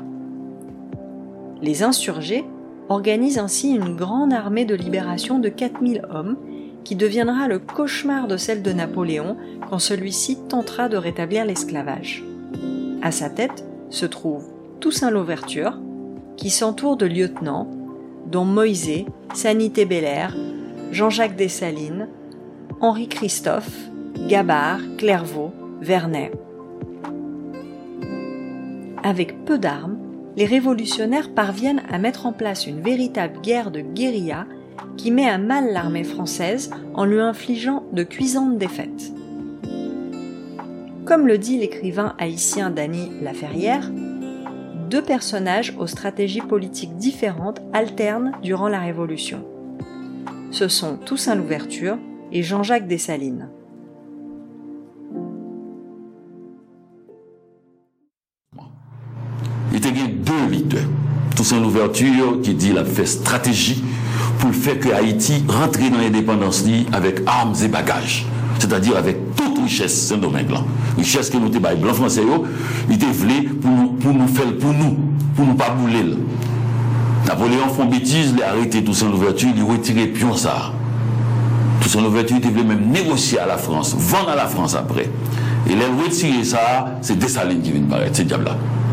[1.62, 2.44] Les insurgés
[2.88, 6.37] organisent ainsi une grande armée de libération de 4000 hommes
[6.85, 9.37] qui deviendra le cauchemar de celle de Napoléon
[9.70, 12.23] quand celui-ci tentera de rétablir l'esclavage.
[13.03, 14.44] À sa tête se trouve
[14.81, 15.79] Toussaint Louverture,
[16.37, 17.70] qui s'entoure de lieutenants,
[18.31, 20.37] dont Moïse, Sanité Belair,
[20.90, 22.09] Jean-Jacques Dessalines,
[22.81, 23.88] Henri Christophe,
[24.29, 26.33] Gabard, Clairvaux, Vernet.
[29.06, 29.98] Avec peu d'armes,
[30.34, 34.46] les révolutionnaires parviennent à mettre en place une véritable guerre de guérilla
[34.96, 39.12] qui met à mal l'armée française en lui infligeant de cuisantes défaites.
[41.04, 43.90] Comme le dit l'écrivain haïtien Dany Laferrière,
[44.88, 49.44] deux personnages aux stratégies politiques différentes alternent durant la Révolution.
[50.50, 51.98] Ce sont Toussaint Louverture
[52.32, 53.50] et Jean-Jacques Dessalines.
[60.54, 60.84] Leaders.
[61.36, 63.82] Toussaint Louverture qui dit la fait stratégie
[64.38, 68.26] pour le fait que Haïti rentre dans l'indépendance avec armes et bagages,
[68.58, 70.62] c'est-à-dire avec toute richesse domaine-là.
[70.96, 72.22] Richesse que nous avons blanc français,
[72.88, 74.96] il était voulu pour nous, pour nous faire pour nous,
[75.34, 76.16] pour nous pas bouler.
[77.26, 80.72] Napoléon font bêtise, il a arrêté Toussaint Louverture, il a retiré pion ça.
[81.80, 85.10] Toussaint Louverture, il voulait même négocier à la France, vendre à la France après.
[85.66, 88.52] Et il a retiré ça, c'est Dessalines qui vient de paraître, c'est diable-là.
[88.52, 88.84] Et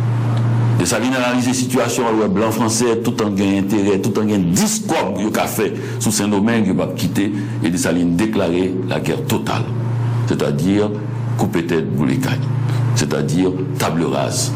[1.00, 5.14] vient analyser la situation le blanc français, tout en gain intérêt, tout en gain discours
[5.16, 7.32] qu'il a fait sous Saint-Domingue, il va quitter
[7.64, 9.64] et Dessalines déclarer la guerre totale.
[10.28, 10.90] C'est-à-dire
[11.38, 11.86] couper tête
[12.22, 12.40] cailles.
[12.96, 14.52] C'est-à-dire table rase.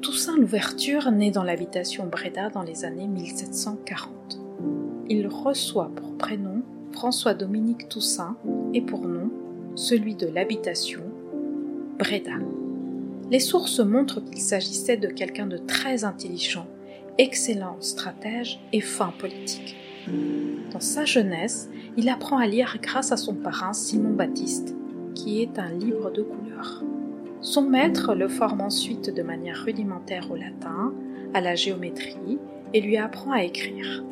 [0.00, 4.40] Toussaint Louverture naît dans l'habitation Breda dans les années 1740.
[5.10, 8.36] Il reçoit pour prénom François-Dominique Toussaint
[8.72, 9.30] et pour nom
[9.74, 11.02] celui de l'habitation
[11.98, 12.32] Breda.
[13.30, 16.66] Les sources montrent qu'il s'agissait de quelqu'un de très intelligent,
[17.18, 19.76] excellent stratège et fin politique.
[20.72, 24.74] Dans sa jeunesse, il apprend à lire grâce à son parrain Simon Baptiste,
[25.14, 26.82] qui est un livre de couleur.
[27.40, 30.92] Son maître le forme ensuite de manière rudimentaire au latin,
[31.32, 32.38] à la géométrie
[32.72, 34.04] et lui apprend à écrire.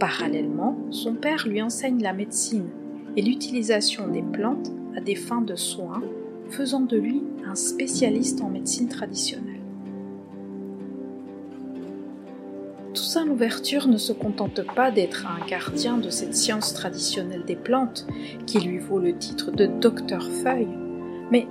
[0.00, 2.70] Parallèlement, son père lui enseigne la médecine
[3.16, 6.02] et l'utilisation des plantes à des fins de soins
[6.50, 9.60] faisant de lui un spécialiste en médecine traditionnelle.
[12.94, 18.06] Toussaint Louverture ne se contente pas d'être un gardien de cette science traditionnelle des plantes,
[18.46, 20.68] qui lui vaut le titre de docteur feuille,
[21.30, 21.46] mais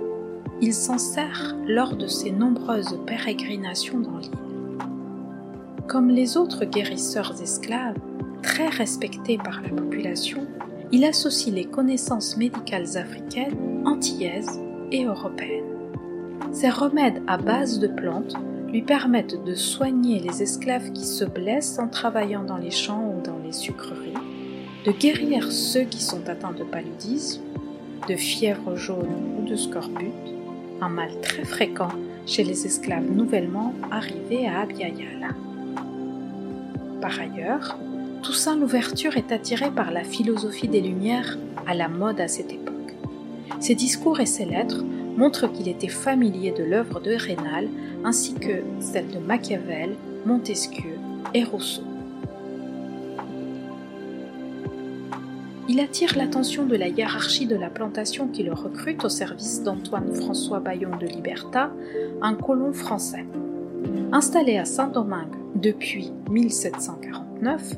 [0.60, 4.30] il s'en sert lors de ses nombreuses pérégrinations dans l'île.
[5.86, 7.96] Comme les autres guérisseurs esclaves,
[8.42, 10.46] très respectés par la population,
[10.92, 14.60] il associe les connaissances médicales africaines, antillaises
[14.92, 15.64] et européenne.
[16.52, 18.34] Ces remèdes à base de plantes
[18.68, 23.22] lui permettent de soigner les esclaves qui se blessent en travaillant dans les champs ou
[23.22, 24.14] dans les sucreries,
[24.84, 27.42] de guérir ceux qui sont atteints de paludisme,
[28.08, 30.12] de fièvre jaune ou de scorbut,
[30.80, 31.88] un mal très fréquent
[32.26, 35.34] chez les esclaves nouvellement arrivés à Abiyala.
[37.00, 37.78] Par ailleurs,
[38.22, 42.77] Toussaint Louverture est attiré par la philosophie des Lumières à la mode à cette époque.
[43.60, 44.84] Ses discours et ses lettres
[45.16, 47.68] montrent qu'il était familier de l'œuvre de Rénal
[48.04, 50.98] ainsi que celle de Machiavel, Montesquieu
[51.34, 51.82] et Rousseau.
[55.70, 60.14] Il attire l'attention de la hiérarchie de la plantation qui le recrute au service d'Antoine
[60.14, 61.70] François Bayon de Liberta,
[62.22, 63.26] un colon français.
[64.12, 67.74] Installé à Saint-Domingue depuis 1749,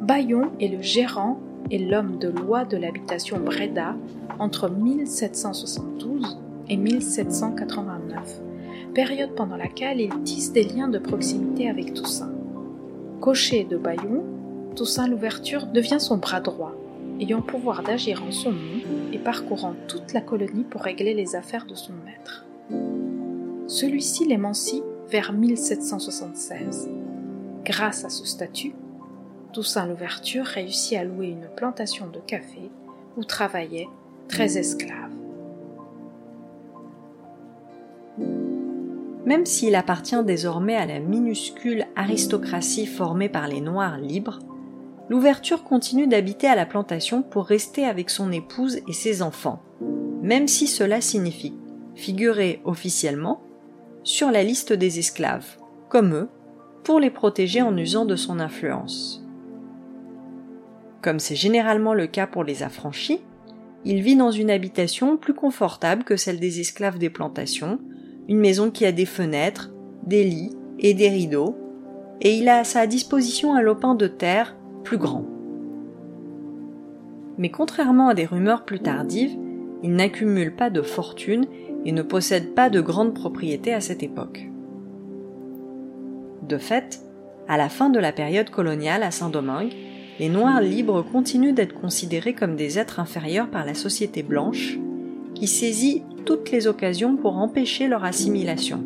[0.00, 1.38] Bayon est le gérant
[1.70, 3.96] et l'homme de loi de l'habitation Breda
[4.38, 8.40] entre 1772 et 1789,
[8.94, 12.32] période pendant laquelle il tisse des liens de proximité avec Toussaint.
[13.20, 14.24] Cocher de Bayon,
[14.76, 16.74] Toussaint Louverture devient son bras droit,
[17.20, 18.80] ayant pouvoir d'agir en son nom
[19.12, 22.44] et parcourant toute la colonie pour régler les affaires de son maître.
[23.66, 26.90] Celui-ci l'émancipe vers 1776.
[27.64, 28.74] Grâce à ce statut,
[29.54, 32.72] Toussaint Louverture réussit à louer une plantation de café
[33.16, 33.86] où travaillaient
[34.28, 35.12] 13 esclaves.
[39.24, 44.40] Même s'il appartient désormais à la minuscule aristocratie formée par les Noirs libres,
[45.08, 49.62] l'ouverture continue d'habiter à la plantation pour rester avec son épouse et ses enfants,
[50.20, 51.54] même si cela signifie
[51.94, 53.40] figurer officiellement
[54.02, 56.28] sur la liste des esclaves, comme eux,
[56.82, 59.23] pour les protéger en usant de son influence.
[61.04, 63.20] Comme c'est généralement le cas pour les affranchis,
[63.84, 67.78] il vit dans une habitation plus confortable que celle des esclaves des plantations,
[68.26, 69.70] une maison qui a des fenêtres,
[70.06, 71.58] des lits et des rideaux,
[72.22, 75.26] et il a à sa disposition un lopin de terre plus grand.
[77.36, 79.36] Mais contrairement à des rumeurs plus tardives,
[79.82, 81.44] il n'accumule pas de fortune
[81.84, 84.48] et ne possède pas de grandes propriétés à cette époque.
[86.48, 87.02] De fait,
[87.46, 89.74] à la fin de la période coloniale à Saint-Domingue,
[90.18, 94.78] les Noirs libres continuent d'être considérés comme des êtres inférieurs par la société blanche,
[95.34, 98.84] qui saisit toutes les occasions pour empêcher leur assimilation.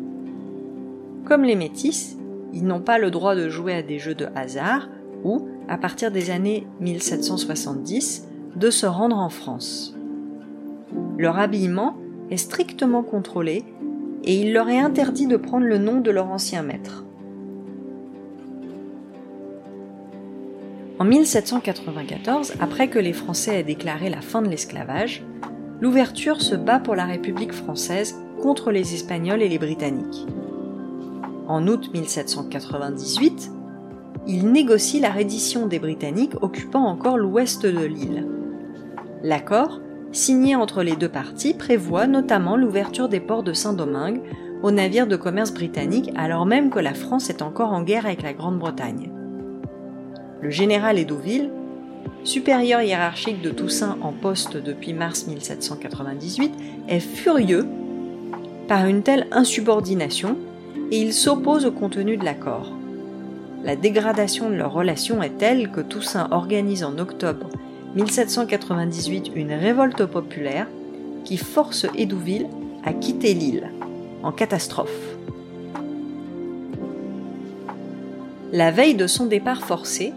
[1.25, 2.17] Comme les métis,
[2.53, 4.89] ils n'ont pas le droit de jouer à des jeux de hasard
[5.23, 9.95] ou, à partir des années 1770, de se rendre en France.
[11.17, 11.95] Leur habillement
[12.31, 13.63] est strictement contrôlé
[14.23, 17.05] et il leur est interdit de prendre le nom de leur ancien maître.
[20.99, 25.23] En 1794, après que les Français aient déclaré la fin de l'esclavage,
[25.79, 30.27] l'ouverture se bat pour la République française contre les Espagnols et les Britanniques.
[31.47, 33.49] En août 1798,
[34.27, 38.27] il négocie la reddition des Britanniques occupant encore l'ouest de l'île.
[39.23, 39.79] L'accord,
[40.11, 44.19] signé entre les deux parties, prévoit notamment l'ouverture des ports de Saint-Domingue
[44.63, 48.21] aux navires de commerce britanniques alors même que la France est encore en guerre avec
[48.21, 49.13] la Grande-Bretagne
[50.41, 51.51] le général Edouville,
[52.23, 56.53] supérieur hiérarchique de Toussaint en poste depuis mars 1798,
[56.87, 57.67] est furieux
[58.67, 60.37] par une telle insubordination
[60.91, 62.71] et il s'oppose au contenu de l'accord.
[63.63, 67.49] La dégradation de leur relation est telle que Toussaint organise en octobre
[67.95, 70.67] 1798 une révolte populaire
[71.25, 72.47] qui force Edouville
[72.85, 73.71] à quitter l'île,
[74.23, 75.17] en catastrophe.
[78.51, 80.13] La veille de son départ forcé,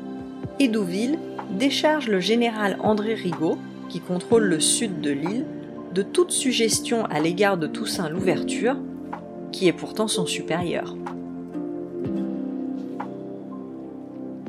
[0.62, 1.18] Edouville
[1.58, 3.58] décharge le général André Rigaud,
[3.88, 5.44] qui contrôle le sud de l'île,
[5.92, 8.76] de toute suggestion à l'égard de Toussaint Louverture,
[9.50, 10.96] qui est pourtant son supérieur.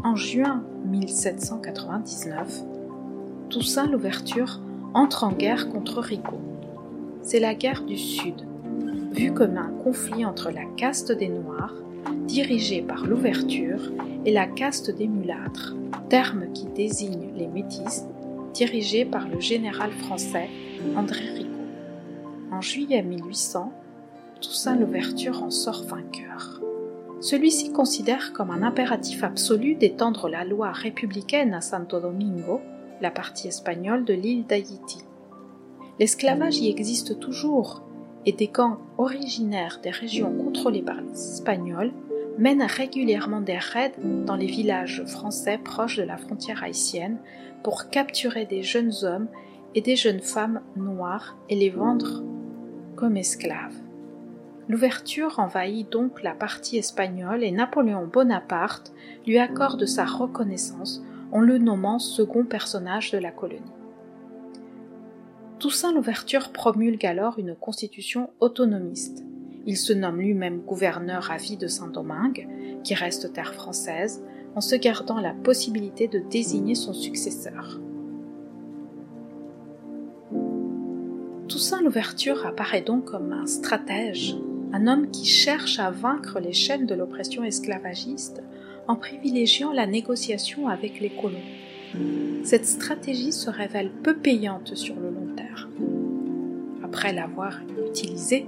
[0.04, 2.62] En juin 1799,
[3.50, 4.60] Toussaint Louverture
[4.94, 6.42] entre en guerre contre Rigaud.
[7.24, 8.46] C'est la guerre du Sud,
[9.14, 11.74] vue comme un conflit entre la caste des Noirs,
[12.28, 13.92] dirigée par l'ouverture,
[14.32, 15.76] la caste des mulâtres,
[16.10, 18.06] terme qui désigne les métis,
[18.54, 20.50] dirigés par le général français
[20.96, 21.50] André Rigaud.
[22.52, 23.74] En juillet 1800,
[24.40, 26.62] Toussaint Louverture en sort vainqueur.
[27.20, 32.62] Celui-ci considère comme un impératif absolu d'étendre la loi républicaine à Santo Domingo,
[33.02, 35.00] la partie espagnole de l'île d'Haïti.
[36.00, 37.82] L'esclavage y existe toujours
[38.26, 41.92] et des camps originaires des régions contrôlées par les Espagnols
[42.38, 43.94] mènent régulièrement des raids
[44.26, 47.18] dans les villages français proches de la frontière haïtienne
[47.64, 49.28] pour capturer des jeunes hommes
[49.76, 52.24] et des jeunes femmes noires et les vendre
[52.96, 53.76] comme esclaves.
[54.70, 58.94] L'ouverture envahit donc la partie espagnole et Napoléon Bonaparte
[59.28, 63.62] lui accorde sa reconnaissance en le nommant second personnage de la colonie.
[65.60, 69.24] Toussaint Louverture promulgue alors une constitution autonomiste
[69.66, 72.48] il se nomme lui-même gouverneur à vie de Saint-Domingue,
[72.84, 74.24] qui reste terre française,
[74.56, 77.80] en se gardant la possibilité de désigner son successeur.
[81.48, 84.36] Toussaint Louverture apparaît donc comme un stratège,
[84.72, 88.42] un homme qui cherche à vaincre les chaînes de l'oppression esclavagiste
[88.88, 91.38] en privilégiant la négociation avec les colons.
[92.44, 95.72] Cette stratégie se révèle peu payante sur le long terme.
[96.84, 98.48] Après l'avoir utilisée,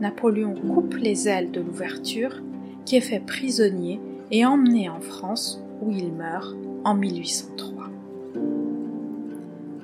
[0.00, 2.42] Napoléon coupe les ailes de l'ouverture,
[2.84, 7.88] qui est fait prisonnier et emmené en France, où il meurt en 1803.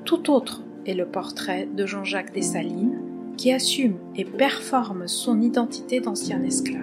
[0.04, 3.00] Tout autre est le portrait de Jean-Jacques Dessalines,
[3.36, 6.80] qui assume et performe son identité d'ancien esclave.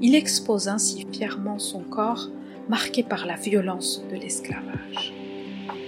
[0.00, 2.30] Il expose ainsi fièrement son corps
[2.68, 5.12] marqué par la violence de l'esclavage.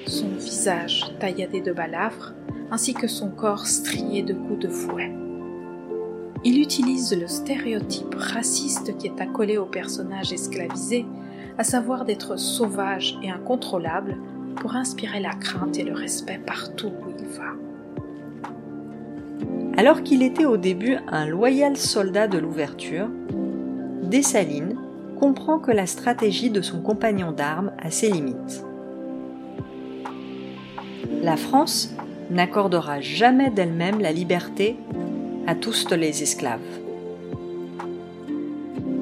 [0.07, 2.35] Son visage tailladé de balafres,
[2.71, 5.13] ainsi que son corps strié de coups de fouet.
[6.43, 11.05] Il utilise le stéréotype raciste qui est accolé au personnage esclavisé,
[11.59, 14.17] à savoir d'être sauvage et incontrôlable,
[14.57, 17.53] pour inspirer la crainte et le respect partout où il va.
[19.77, 23.09] Alors qu'il était au début un loyal soldat de l'ouverture,
[24.03, 24.77] Dessalines
[25.19, 28.65] comprend que la stratégie de son compagnon d'armes a ses limites.
[31.23, 31.95] La France
[32.31, 34.77] n'accordera jamais d'elle-même la liberté
[35.47, 36.61] à tous les esclaves.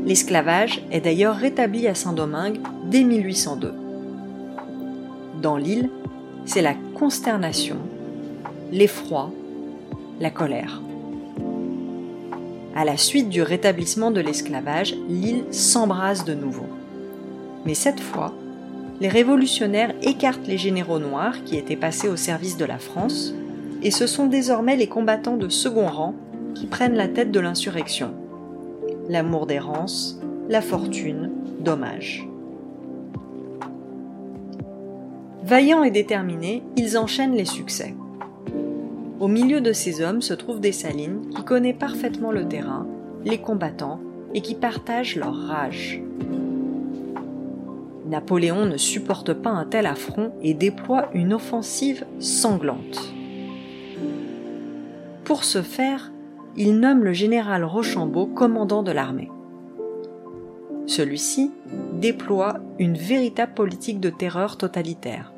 [0.05, 2.61] L'esclavage est d'ailleurs rétabli à Saint-Domingue
[2.91, 3.73] dès 1802.
[5.43, 5.91] Dans l'île,
[6.47, 7.77] c'est la consternation,
[8.73, 9.31] l'effroi,
[10.21, 10.81] la colère.
[12.75, 16.67] À la suite du rétablissement de l'esclavage, l'île s'embrase de nouveau.
[17.67, 18.33] Mais cette fois,
[19.01, 23.35] les révolutionnaires écartent les généraux noirs qui étaient passés au service de la France,
[23.83, 26.15] et ce sont désormais les combattants de second rang
[26.59, 28.13] qui prennent la tête de l'insurrection.
[29.09, 31.31] L'amour d'errance, la fortune,
[31.61, 32.27] dommage.
[35.45, 37.95] Vaillants et déterminés, ils enchaînent les succès.
[39.21, 42.89] Au milieu de ces hommes se trouve Dessalines qui connaît parfaitement le terrain,
[43.25, 44.01] les combattants
[44.35, 46.03] et qui partage leur rage.
[48.07, 53.13] Napoléon ne supporte pas un tel affront et déploie une offensive sanglante.
[55.25, 56.11] Pour ce faire,
[56.59, 59.31] il nomme le général Rochambeau commandant de l'armée.
[60.87, 61.53] Celui-ci
[61.95, 65.33] déploie une véritable politique de terreur totalitaire.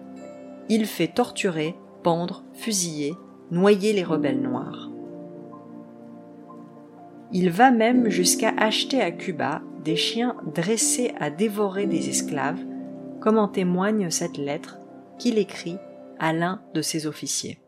[0.70, 3.12] Il fait torturer, pendre, fusiller,
[3.50, 4.90] noyer les rebelles noirs.
[7.32, 12.64] Il va même jusqu'à acheter à Cuba des chiens dressés à dévorer des esclaves,
[13.20, 14.78] comme en témoigne cette lettre
[15.18, 15.76] qu'il écrit
[16.18, 17.58] à l'un de ses officiers.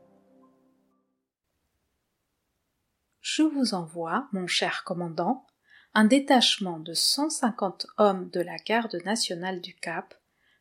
[3.23, 5.47] Je vous envoie, mon cher commandant,
[5.95, 10.21] un détachement de 150 hommes de la garde nationale du Cap,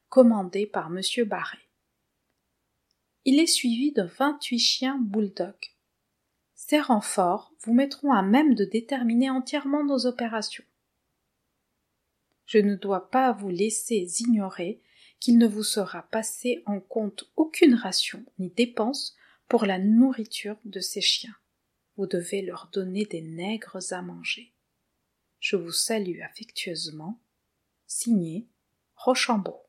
[0.09, 1.01] commandé par M.
[1.26, 1.57] Barré.
[3.26, 5.74] Il est suivi de 28 chiens bulldogs.
[6.53, 10.64] Ces renforts vous mettront à même de déterminer entièrement nos opérations.
[12.45, 14.84] Je ne dois pas vous laisser ignorer
[15.20, 19.16] qu'il ne vous sera passé en compte aucune ration ni dépense
[19.47, 21.36] pour la nourriture de ces chiens.
[21.98, 24.54] Vous devez leur donner des nègres à manger.
[25.39, 27.20] Je vous salue affectueusement.
[27.88, 28.48] Signé
[28.96, 29.62] Rochambeau.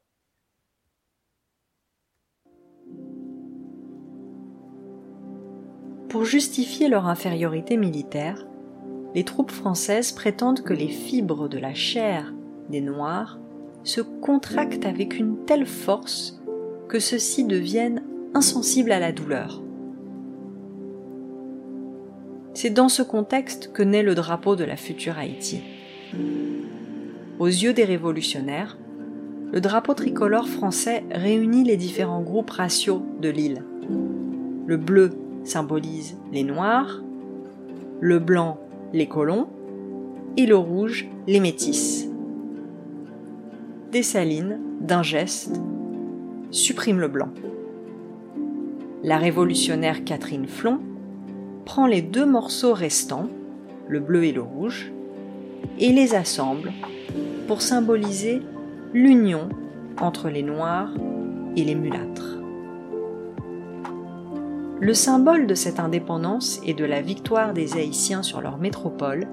[6.09, 8.47] Pour justifier leur infériorité militaire,
[9.15, 12.35] les troupes françaises prétendent que les fibres de la chair
[12.69, 13.39] des Noirs
[13.83, 16.41] se contractent avec une telle force
[16.89, 18.05] que ceux-ci deviennent
[18.35, 19.63] insensibles à la douleur.
[22.63, 25.65] C'est dans ce contexte que naît le drapeau de la future Haïti.
[27.41, 28.79] Aux yeux des révolutionnaires,
[29.53, 33.65] le drapeau tricolore français réunit les différents groupes raciaux de l'île.
[34.65, 35.11] Le bleu
[35.43, 37.03] symbolise les noirs,
[37.99, 38.61] le blanc
[38.93, 39.49] les colons
[40.37, 42.07] et le rouge les métis.
[43.91, 45.61] Dessalines, d'un geste,
[46.53, 47.31] supprime le blanc.
[49.03, 50.79] La révolutionnaire Catherine Flon
[51.65, 53.29] prend les deux morceaux restants,
[53.89, 54.93] le bleu et le rouge,
[55.79, 56.73] et les assemble
[57.47, 58.43] pour symboliser
[58.93, 59.49] l'union
[60.01, 60.91] entre les noirs
[61.57, 62.39] et les mulâtres.
[64.81, 69.29] Le symbole de cette indépendance et de la victoire des Haïtiens sur leur métropole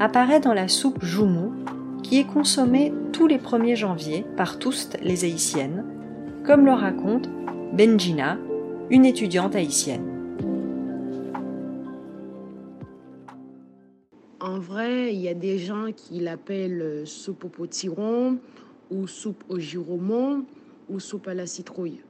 [0.00, 1.52] apparaît dans la soupe joumou
[2.02, 5.84] qui est consommée tous les 1er janvier par tous les Haïtiennes,
[6.44, 7.28] comme le raconte
[7.72, 8.36] Benjina,
[8.90, 10.09] une étudiante haïtienne.
[14.60, 18.38] Vrai, il y a des gens qui l'appellent euh, soupe au potiron
[18.90, 20.44] ou soupe au giromon
[20.88, 22.00] ou soupe à la citrouille.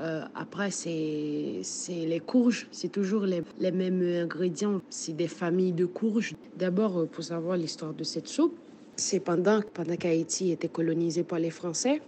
[0.00, 4.80] Euh, après, c'est les courges, c'est toujours les, les, mêmes ingrédients.
[4.88, 6.34] C'est des familles de courges.
[6.56, 8.56] D'abord, euh, pour savoir l'histoire de cette soupe,
[8.96, 12.00] c'est pendant, pendant qu'Haïti était colonisé par les Français.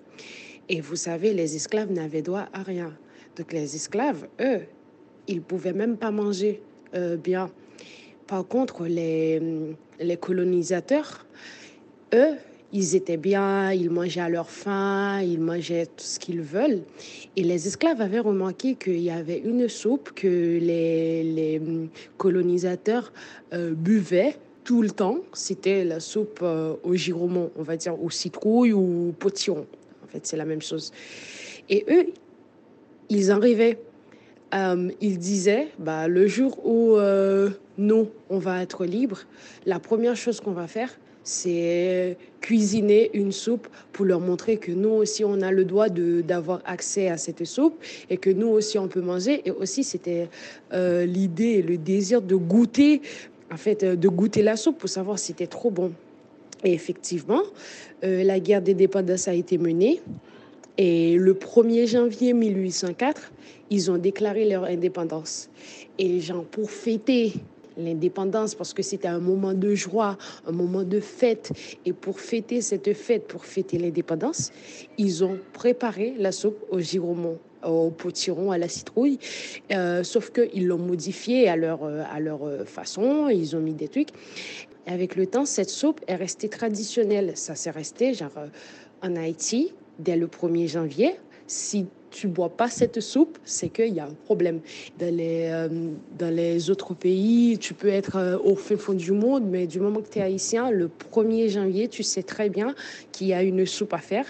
[0.68, 2.97] Et vous savez, les esclaves n'avaient droit à rien.
[3.36, 4.62] Donc les esclaves, eux,
[5.28, 6.62] ils pouvaient même pas manger
[7.24, 7.51] bien.
[8.32, 9.42] Par contre, les,
[10.00, 11.26] les colonisateurs,
[12.14, 12.36] eux,
[12.72, 16.80] ils étaient bien, ils mangeaient à leur faim, ils mangeaient tout ce qu'ils veulent.
[17.36, 21.60] Et les esclaves avaient remarqué qu'il y avait une soupe que les, les
[22.16, 23.12] colonisateurs
[23.52, 25.18] euh, buvaient tout le temps.
[25.34, 29.66] C'était la soupe euh, au giromon, on va dire, au citrouille ou potiron.
[30.04, 30.90] En fait, c'est la même chose.
[31.68, 32.06] Et eux,
[33.10, 33.78] ils arrivaient
[34.55, 39.20] euh, il disait, bah, le jour où euh, nous, on va être libre,
[39.64, 40.90] la première chose qu'on va faire,
[41.24, 46.61] c'est cuisiner une soupe pour leur montrer que nous aussi, on a le droit d'avoir
[46.64, 47.80] accès à cette soupe
[48.11, 49.40] et que nous aussi, on peut manger.
[49.44, 50.28] Et aussi, c'était
[50.72, 53.00] euh, l'idée le désir de goûter,
[53.53, 55.92] en fait, de goûter la soupe pour savoir si c'était trop bon.
[56.64, 57.42] Et effectivement,
[58.03, 60.00] la guerre des dépendances a été menée.
[60.78, 63.32] Et le 1er janvier 1804,
[63.72, 65.48] ils ont déclaré leur indépendance.
[65.98, 67.32] Et les gens, pour fêter
[67.78, 71.50] l'indépendance, parce que c'était un moment de joie, un moment de fête,
[71.86, 74.52] et pour fêter cette fête, pour fêter l'indépendance,
[74.98, 79.20] ils ont préparé la soupe au giromon au potiron, à la citrouille,
[79.70, 84.08] euh, sauf qu'ils l'ont modifié à leur, à leur façon, ils ont mis des trucs.
[84.84, 87.36] avec le temps, cette soupe est restée traditionnelle.
[87.36, 88.32] Ça s'est resté, genre,
[89.00, 91.14] en Haïti, dès le 1er janvier.
[91.46, 94.60] Si tu bois pas cette soupe, c'est qu'il y a un problème.
[94.98, 95.68] Dans les, euh,
[96.18, 99.80] dans les autres pays, tu peux être euh, au fin fond du monde, mais du
[99.80, 102.74] moment que tu es haïtien, le 1er janvier, tu sais très bien
[103.10, 104.26] qu'il y a une soupe à faire.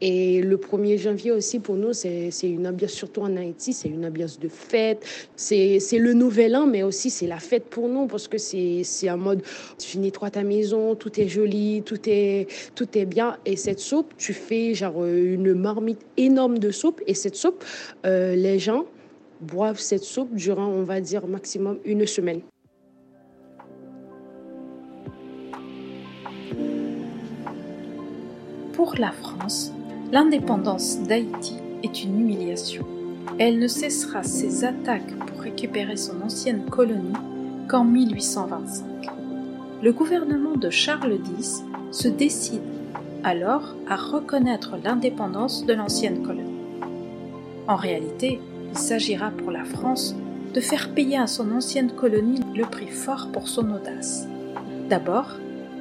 [0.00, 4.04] Et le 1er janvier aussi, pour nous, c'est une ambiance, surtout en Haïti, c'est une
[4.04, 5.04] ambiance de fête.
[5.36, 9.16] C'est le nouvel an, mais aussi c'est la fête pour nous, parce que c'est un
[9.16, 9.42] mode,
[9.78, 13.36] tu toi ta maison, tout est joli, tout est, tout est bien.
[13.44, 17.02] Et cette soupe, tu fais genre une marmite énorme de soupe.
[17.06, 17.64] Et soupe,
[18.04, 18.84] euh, les gens
[19.40, 22.40] boivent cette soupe durant, on va dire, maximum une semaine.
[28.72, 29.72] Pour la France,
[30.12, 32.86] l'indépendance d'Haïti est une humiliation.
[33.38, 37.12] Elle ne cessera ses attaques pour récupérer son ancienne colonie
[37.68, 38.84] qu'en 1825.
[39.82, 42.62] Le gouvernement de Charles X se décide
[43.24, 46.55] alors à reconnaître l'indépendance de l'ancienne colonie.
[47.68, 48.40] En réalité,
[48.70, 50.14] il s'agira pour la France
[50.54, 54.28] de faire payer à son ancienne colonie le prix fort pour son audace.
[54.88, 55.32] D'abord,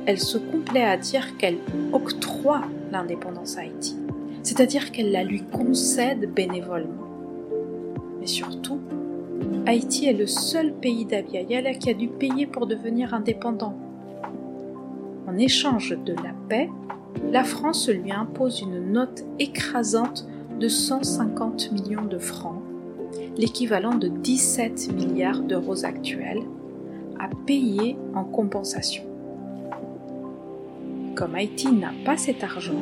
[0.08, 1.58] elle se complaît à dire qu'elle
[1.94, 2.62] octroie
[2.92, 3.98] l'indépendance à Haïti,
[4.42, 7.08] c'est-à-dire qu'elle la lui concède bénévolement.
[8.20, 8.80] Mais surtout,
[9.68, 13.78] Haïti est le seul pays d'Abiayala qui a dû payer pour devenir indépendant.
[15.28, 16.70] En échange de la paix,
[17.32, 20.28] la France lui impose une note écrasante
[20.60, 22.62] de 150 millions de francs,
[23.38, 26.44] l'équivalent de 17 milliards d'euros actuels,
[27.20, 29.04] à payer en compensation.
[31.16, 32.82] Comme Haïti n'a pas cet argent,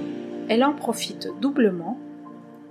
[0.49, 1.97] elle en profite doublement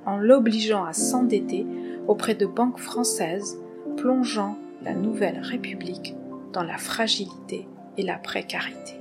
[0.06, 1.66] en l'obligeant à s'endetter
[2.08, 3.58] auprès de banques françaises,
[3.96, 6.16] plongeant la nouvelle République
[6.52, 8.98] dans la fragilité et la précarité.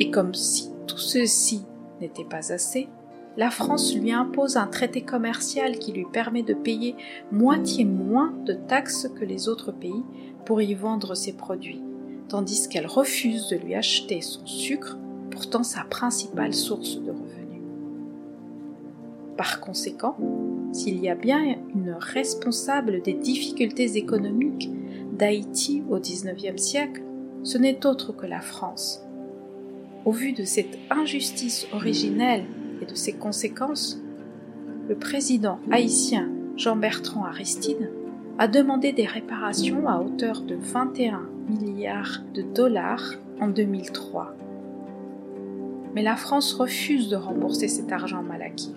[0.00, 1.64] Et comme si tout ceci
[2.00, 2.88] n'était pas assez,
[3.36, 6.96] la France lui impose un traité commercial qui lui permet de payer
[7.30, 10.02] moitié moins de taxes que les autres pays
[10.46, 11.82] pour y vendre ses produits,
[12.28, 14.96] tandis qu'elle refuse de lui acheter son sucre,
[15.30, 17.62] pourtant sa principale source de revenus.
[19.36, 20.16] Par conséquent,
[20.72, 24.70] s'il y a bien une responsable des difficultés économiques
[25.12, 27.02] d'Haïti au XIXe siècle,
[27.42, 29.05] ce n'est autre que la France,
[30.06, 32.44] au vu de cette injustice originelle
[32.80, 34.00] et de ses conséquences,
[34.88, 37.90] le président haïtien Jean-Bertrand Aristide
[38.38, 44.36] a demandé des réparations à hauteur de 21 milliards de dollars en 2003.
[45.94, 48.76] Mais la France refuse de rembourser cet argent mal acquis.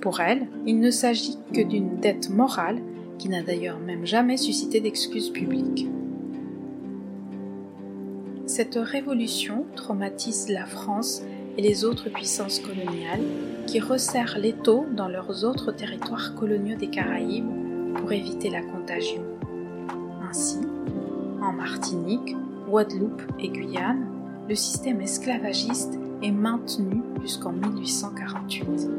[0.00, 2.80] Pour elle, il ne s'agit que d'une dette morale
[3.18, 5.86] qui n'a d'ailleurs même jamais suscité d'excuses publiques.
[8.54, 11.22] Cette révolution traumatise la France
[11.56, 13.24] et les autres puissances coloniales
[13.66, 17.48] qui resserrent l'étau dans leurs autres territoires coloniaux des Caraïbes
[17.94, 19.22] pour éviter la contagion.
[20.28, 20.58] Ainsi,
[21.40, 22.36] en Martinique,
[22.68, 24.06] Guadeloupe et Guyane,
[24.46, 28.90] le système esclavagiste est maintenu jusqu'en 1848.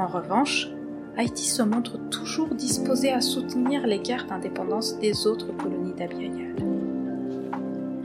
[0.00, 0.68] En revanche,
[1.16, 6.63] Haïti se montre toujours disposé à soutenir les guerres d'indépendance des autres colonies d'Abiyayal.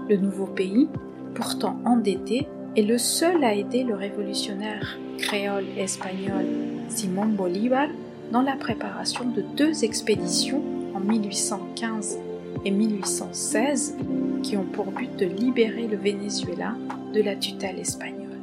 [0.10, 0.90] Le nouveau pays,
[1.36, 6.46] pourtant endetté, est le seul à aider le révolutionnaire créole espagnol
[6.88, 7.88] Simón Bolívar
[8.32, 10.64] dans la préparation de deux expéditions
[10.96, 12.18] en 1815
[12.66, 13.98] et 1816
[14.42, 16.76] qui ont pour but de libérer le Venezuela
[17.14, 18.42] de la tutelle espagnole.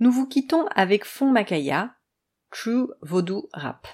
[0.00, 1.94] Nous vous quittons avec Fond Macaya,
[2.50, 3.86] True Vaudou Rap.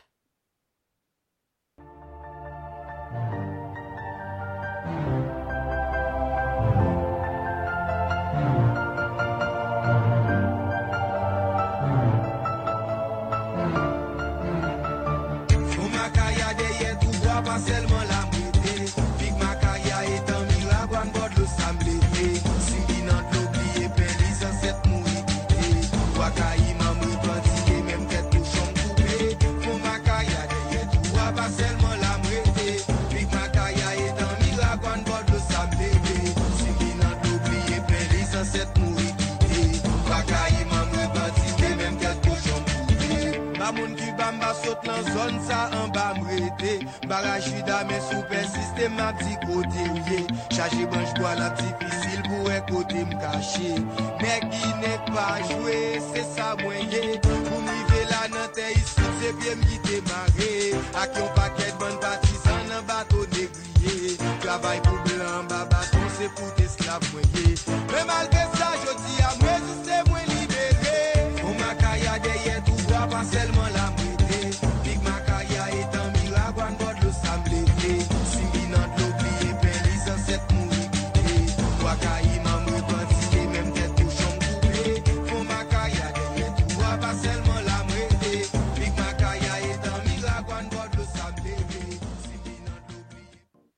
[44.65, 50.21] Lan zon sa an ba mwete Barajida men soupe sistem ap di kote ou ye
[50.55, 53.73] Chache banj kwa la difisil pou e kote m kache
[54.23, 59.11] Nek ki ne pa jwe, se sa mwen ye Pou mive la nan te isou,
[59.21, 60.53] se pye m gite mare
[61.03, 66.47] Ak yon paket ban batisan nan bato negriye Travay pou blan ba baton, se pou
[66.51, 66.66] esklav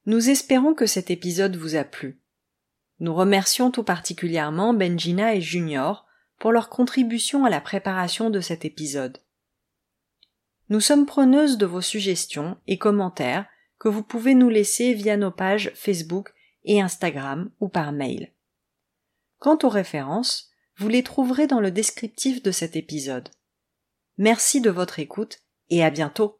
[0.08, 2.18] Nous espérons que cet épisode vous a plu.
[2.98, 6.06] Nous remercions tout particulièrement Benjina et Junior
[6.38, 9.18] pour leur contribution à la préparation de cet épisode.
[10.70, 13.44] Nous sommes preneuses de vos suggestions et commentaires
[13.78, 16.32] que vous pouvez nous laisser via nos pages Facebook
[16.64, 18.32] et Instagram ou par mail.
[19.40, 20.48] Quant aux références,
[20.78, 23.28] vous les trouverez dans le descriptif de cet épisode.
[24.16, 26.37] Merci de votre écoute et à bientôt.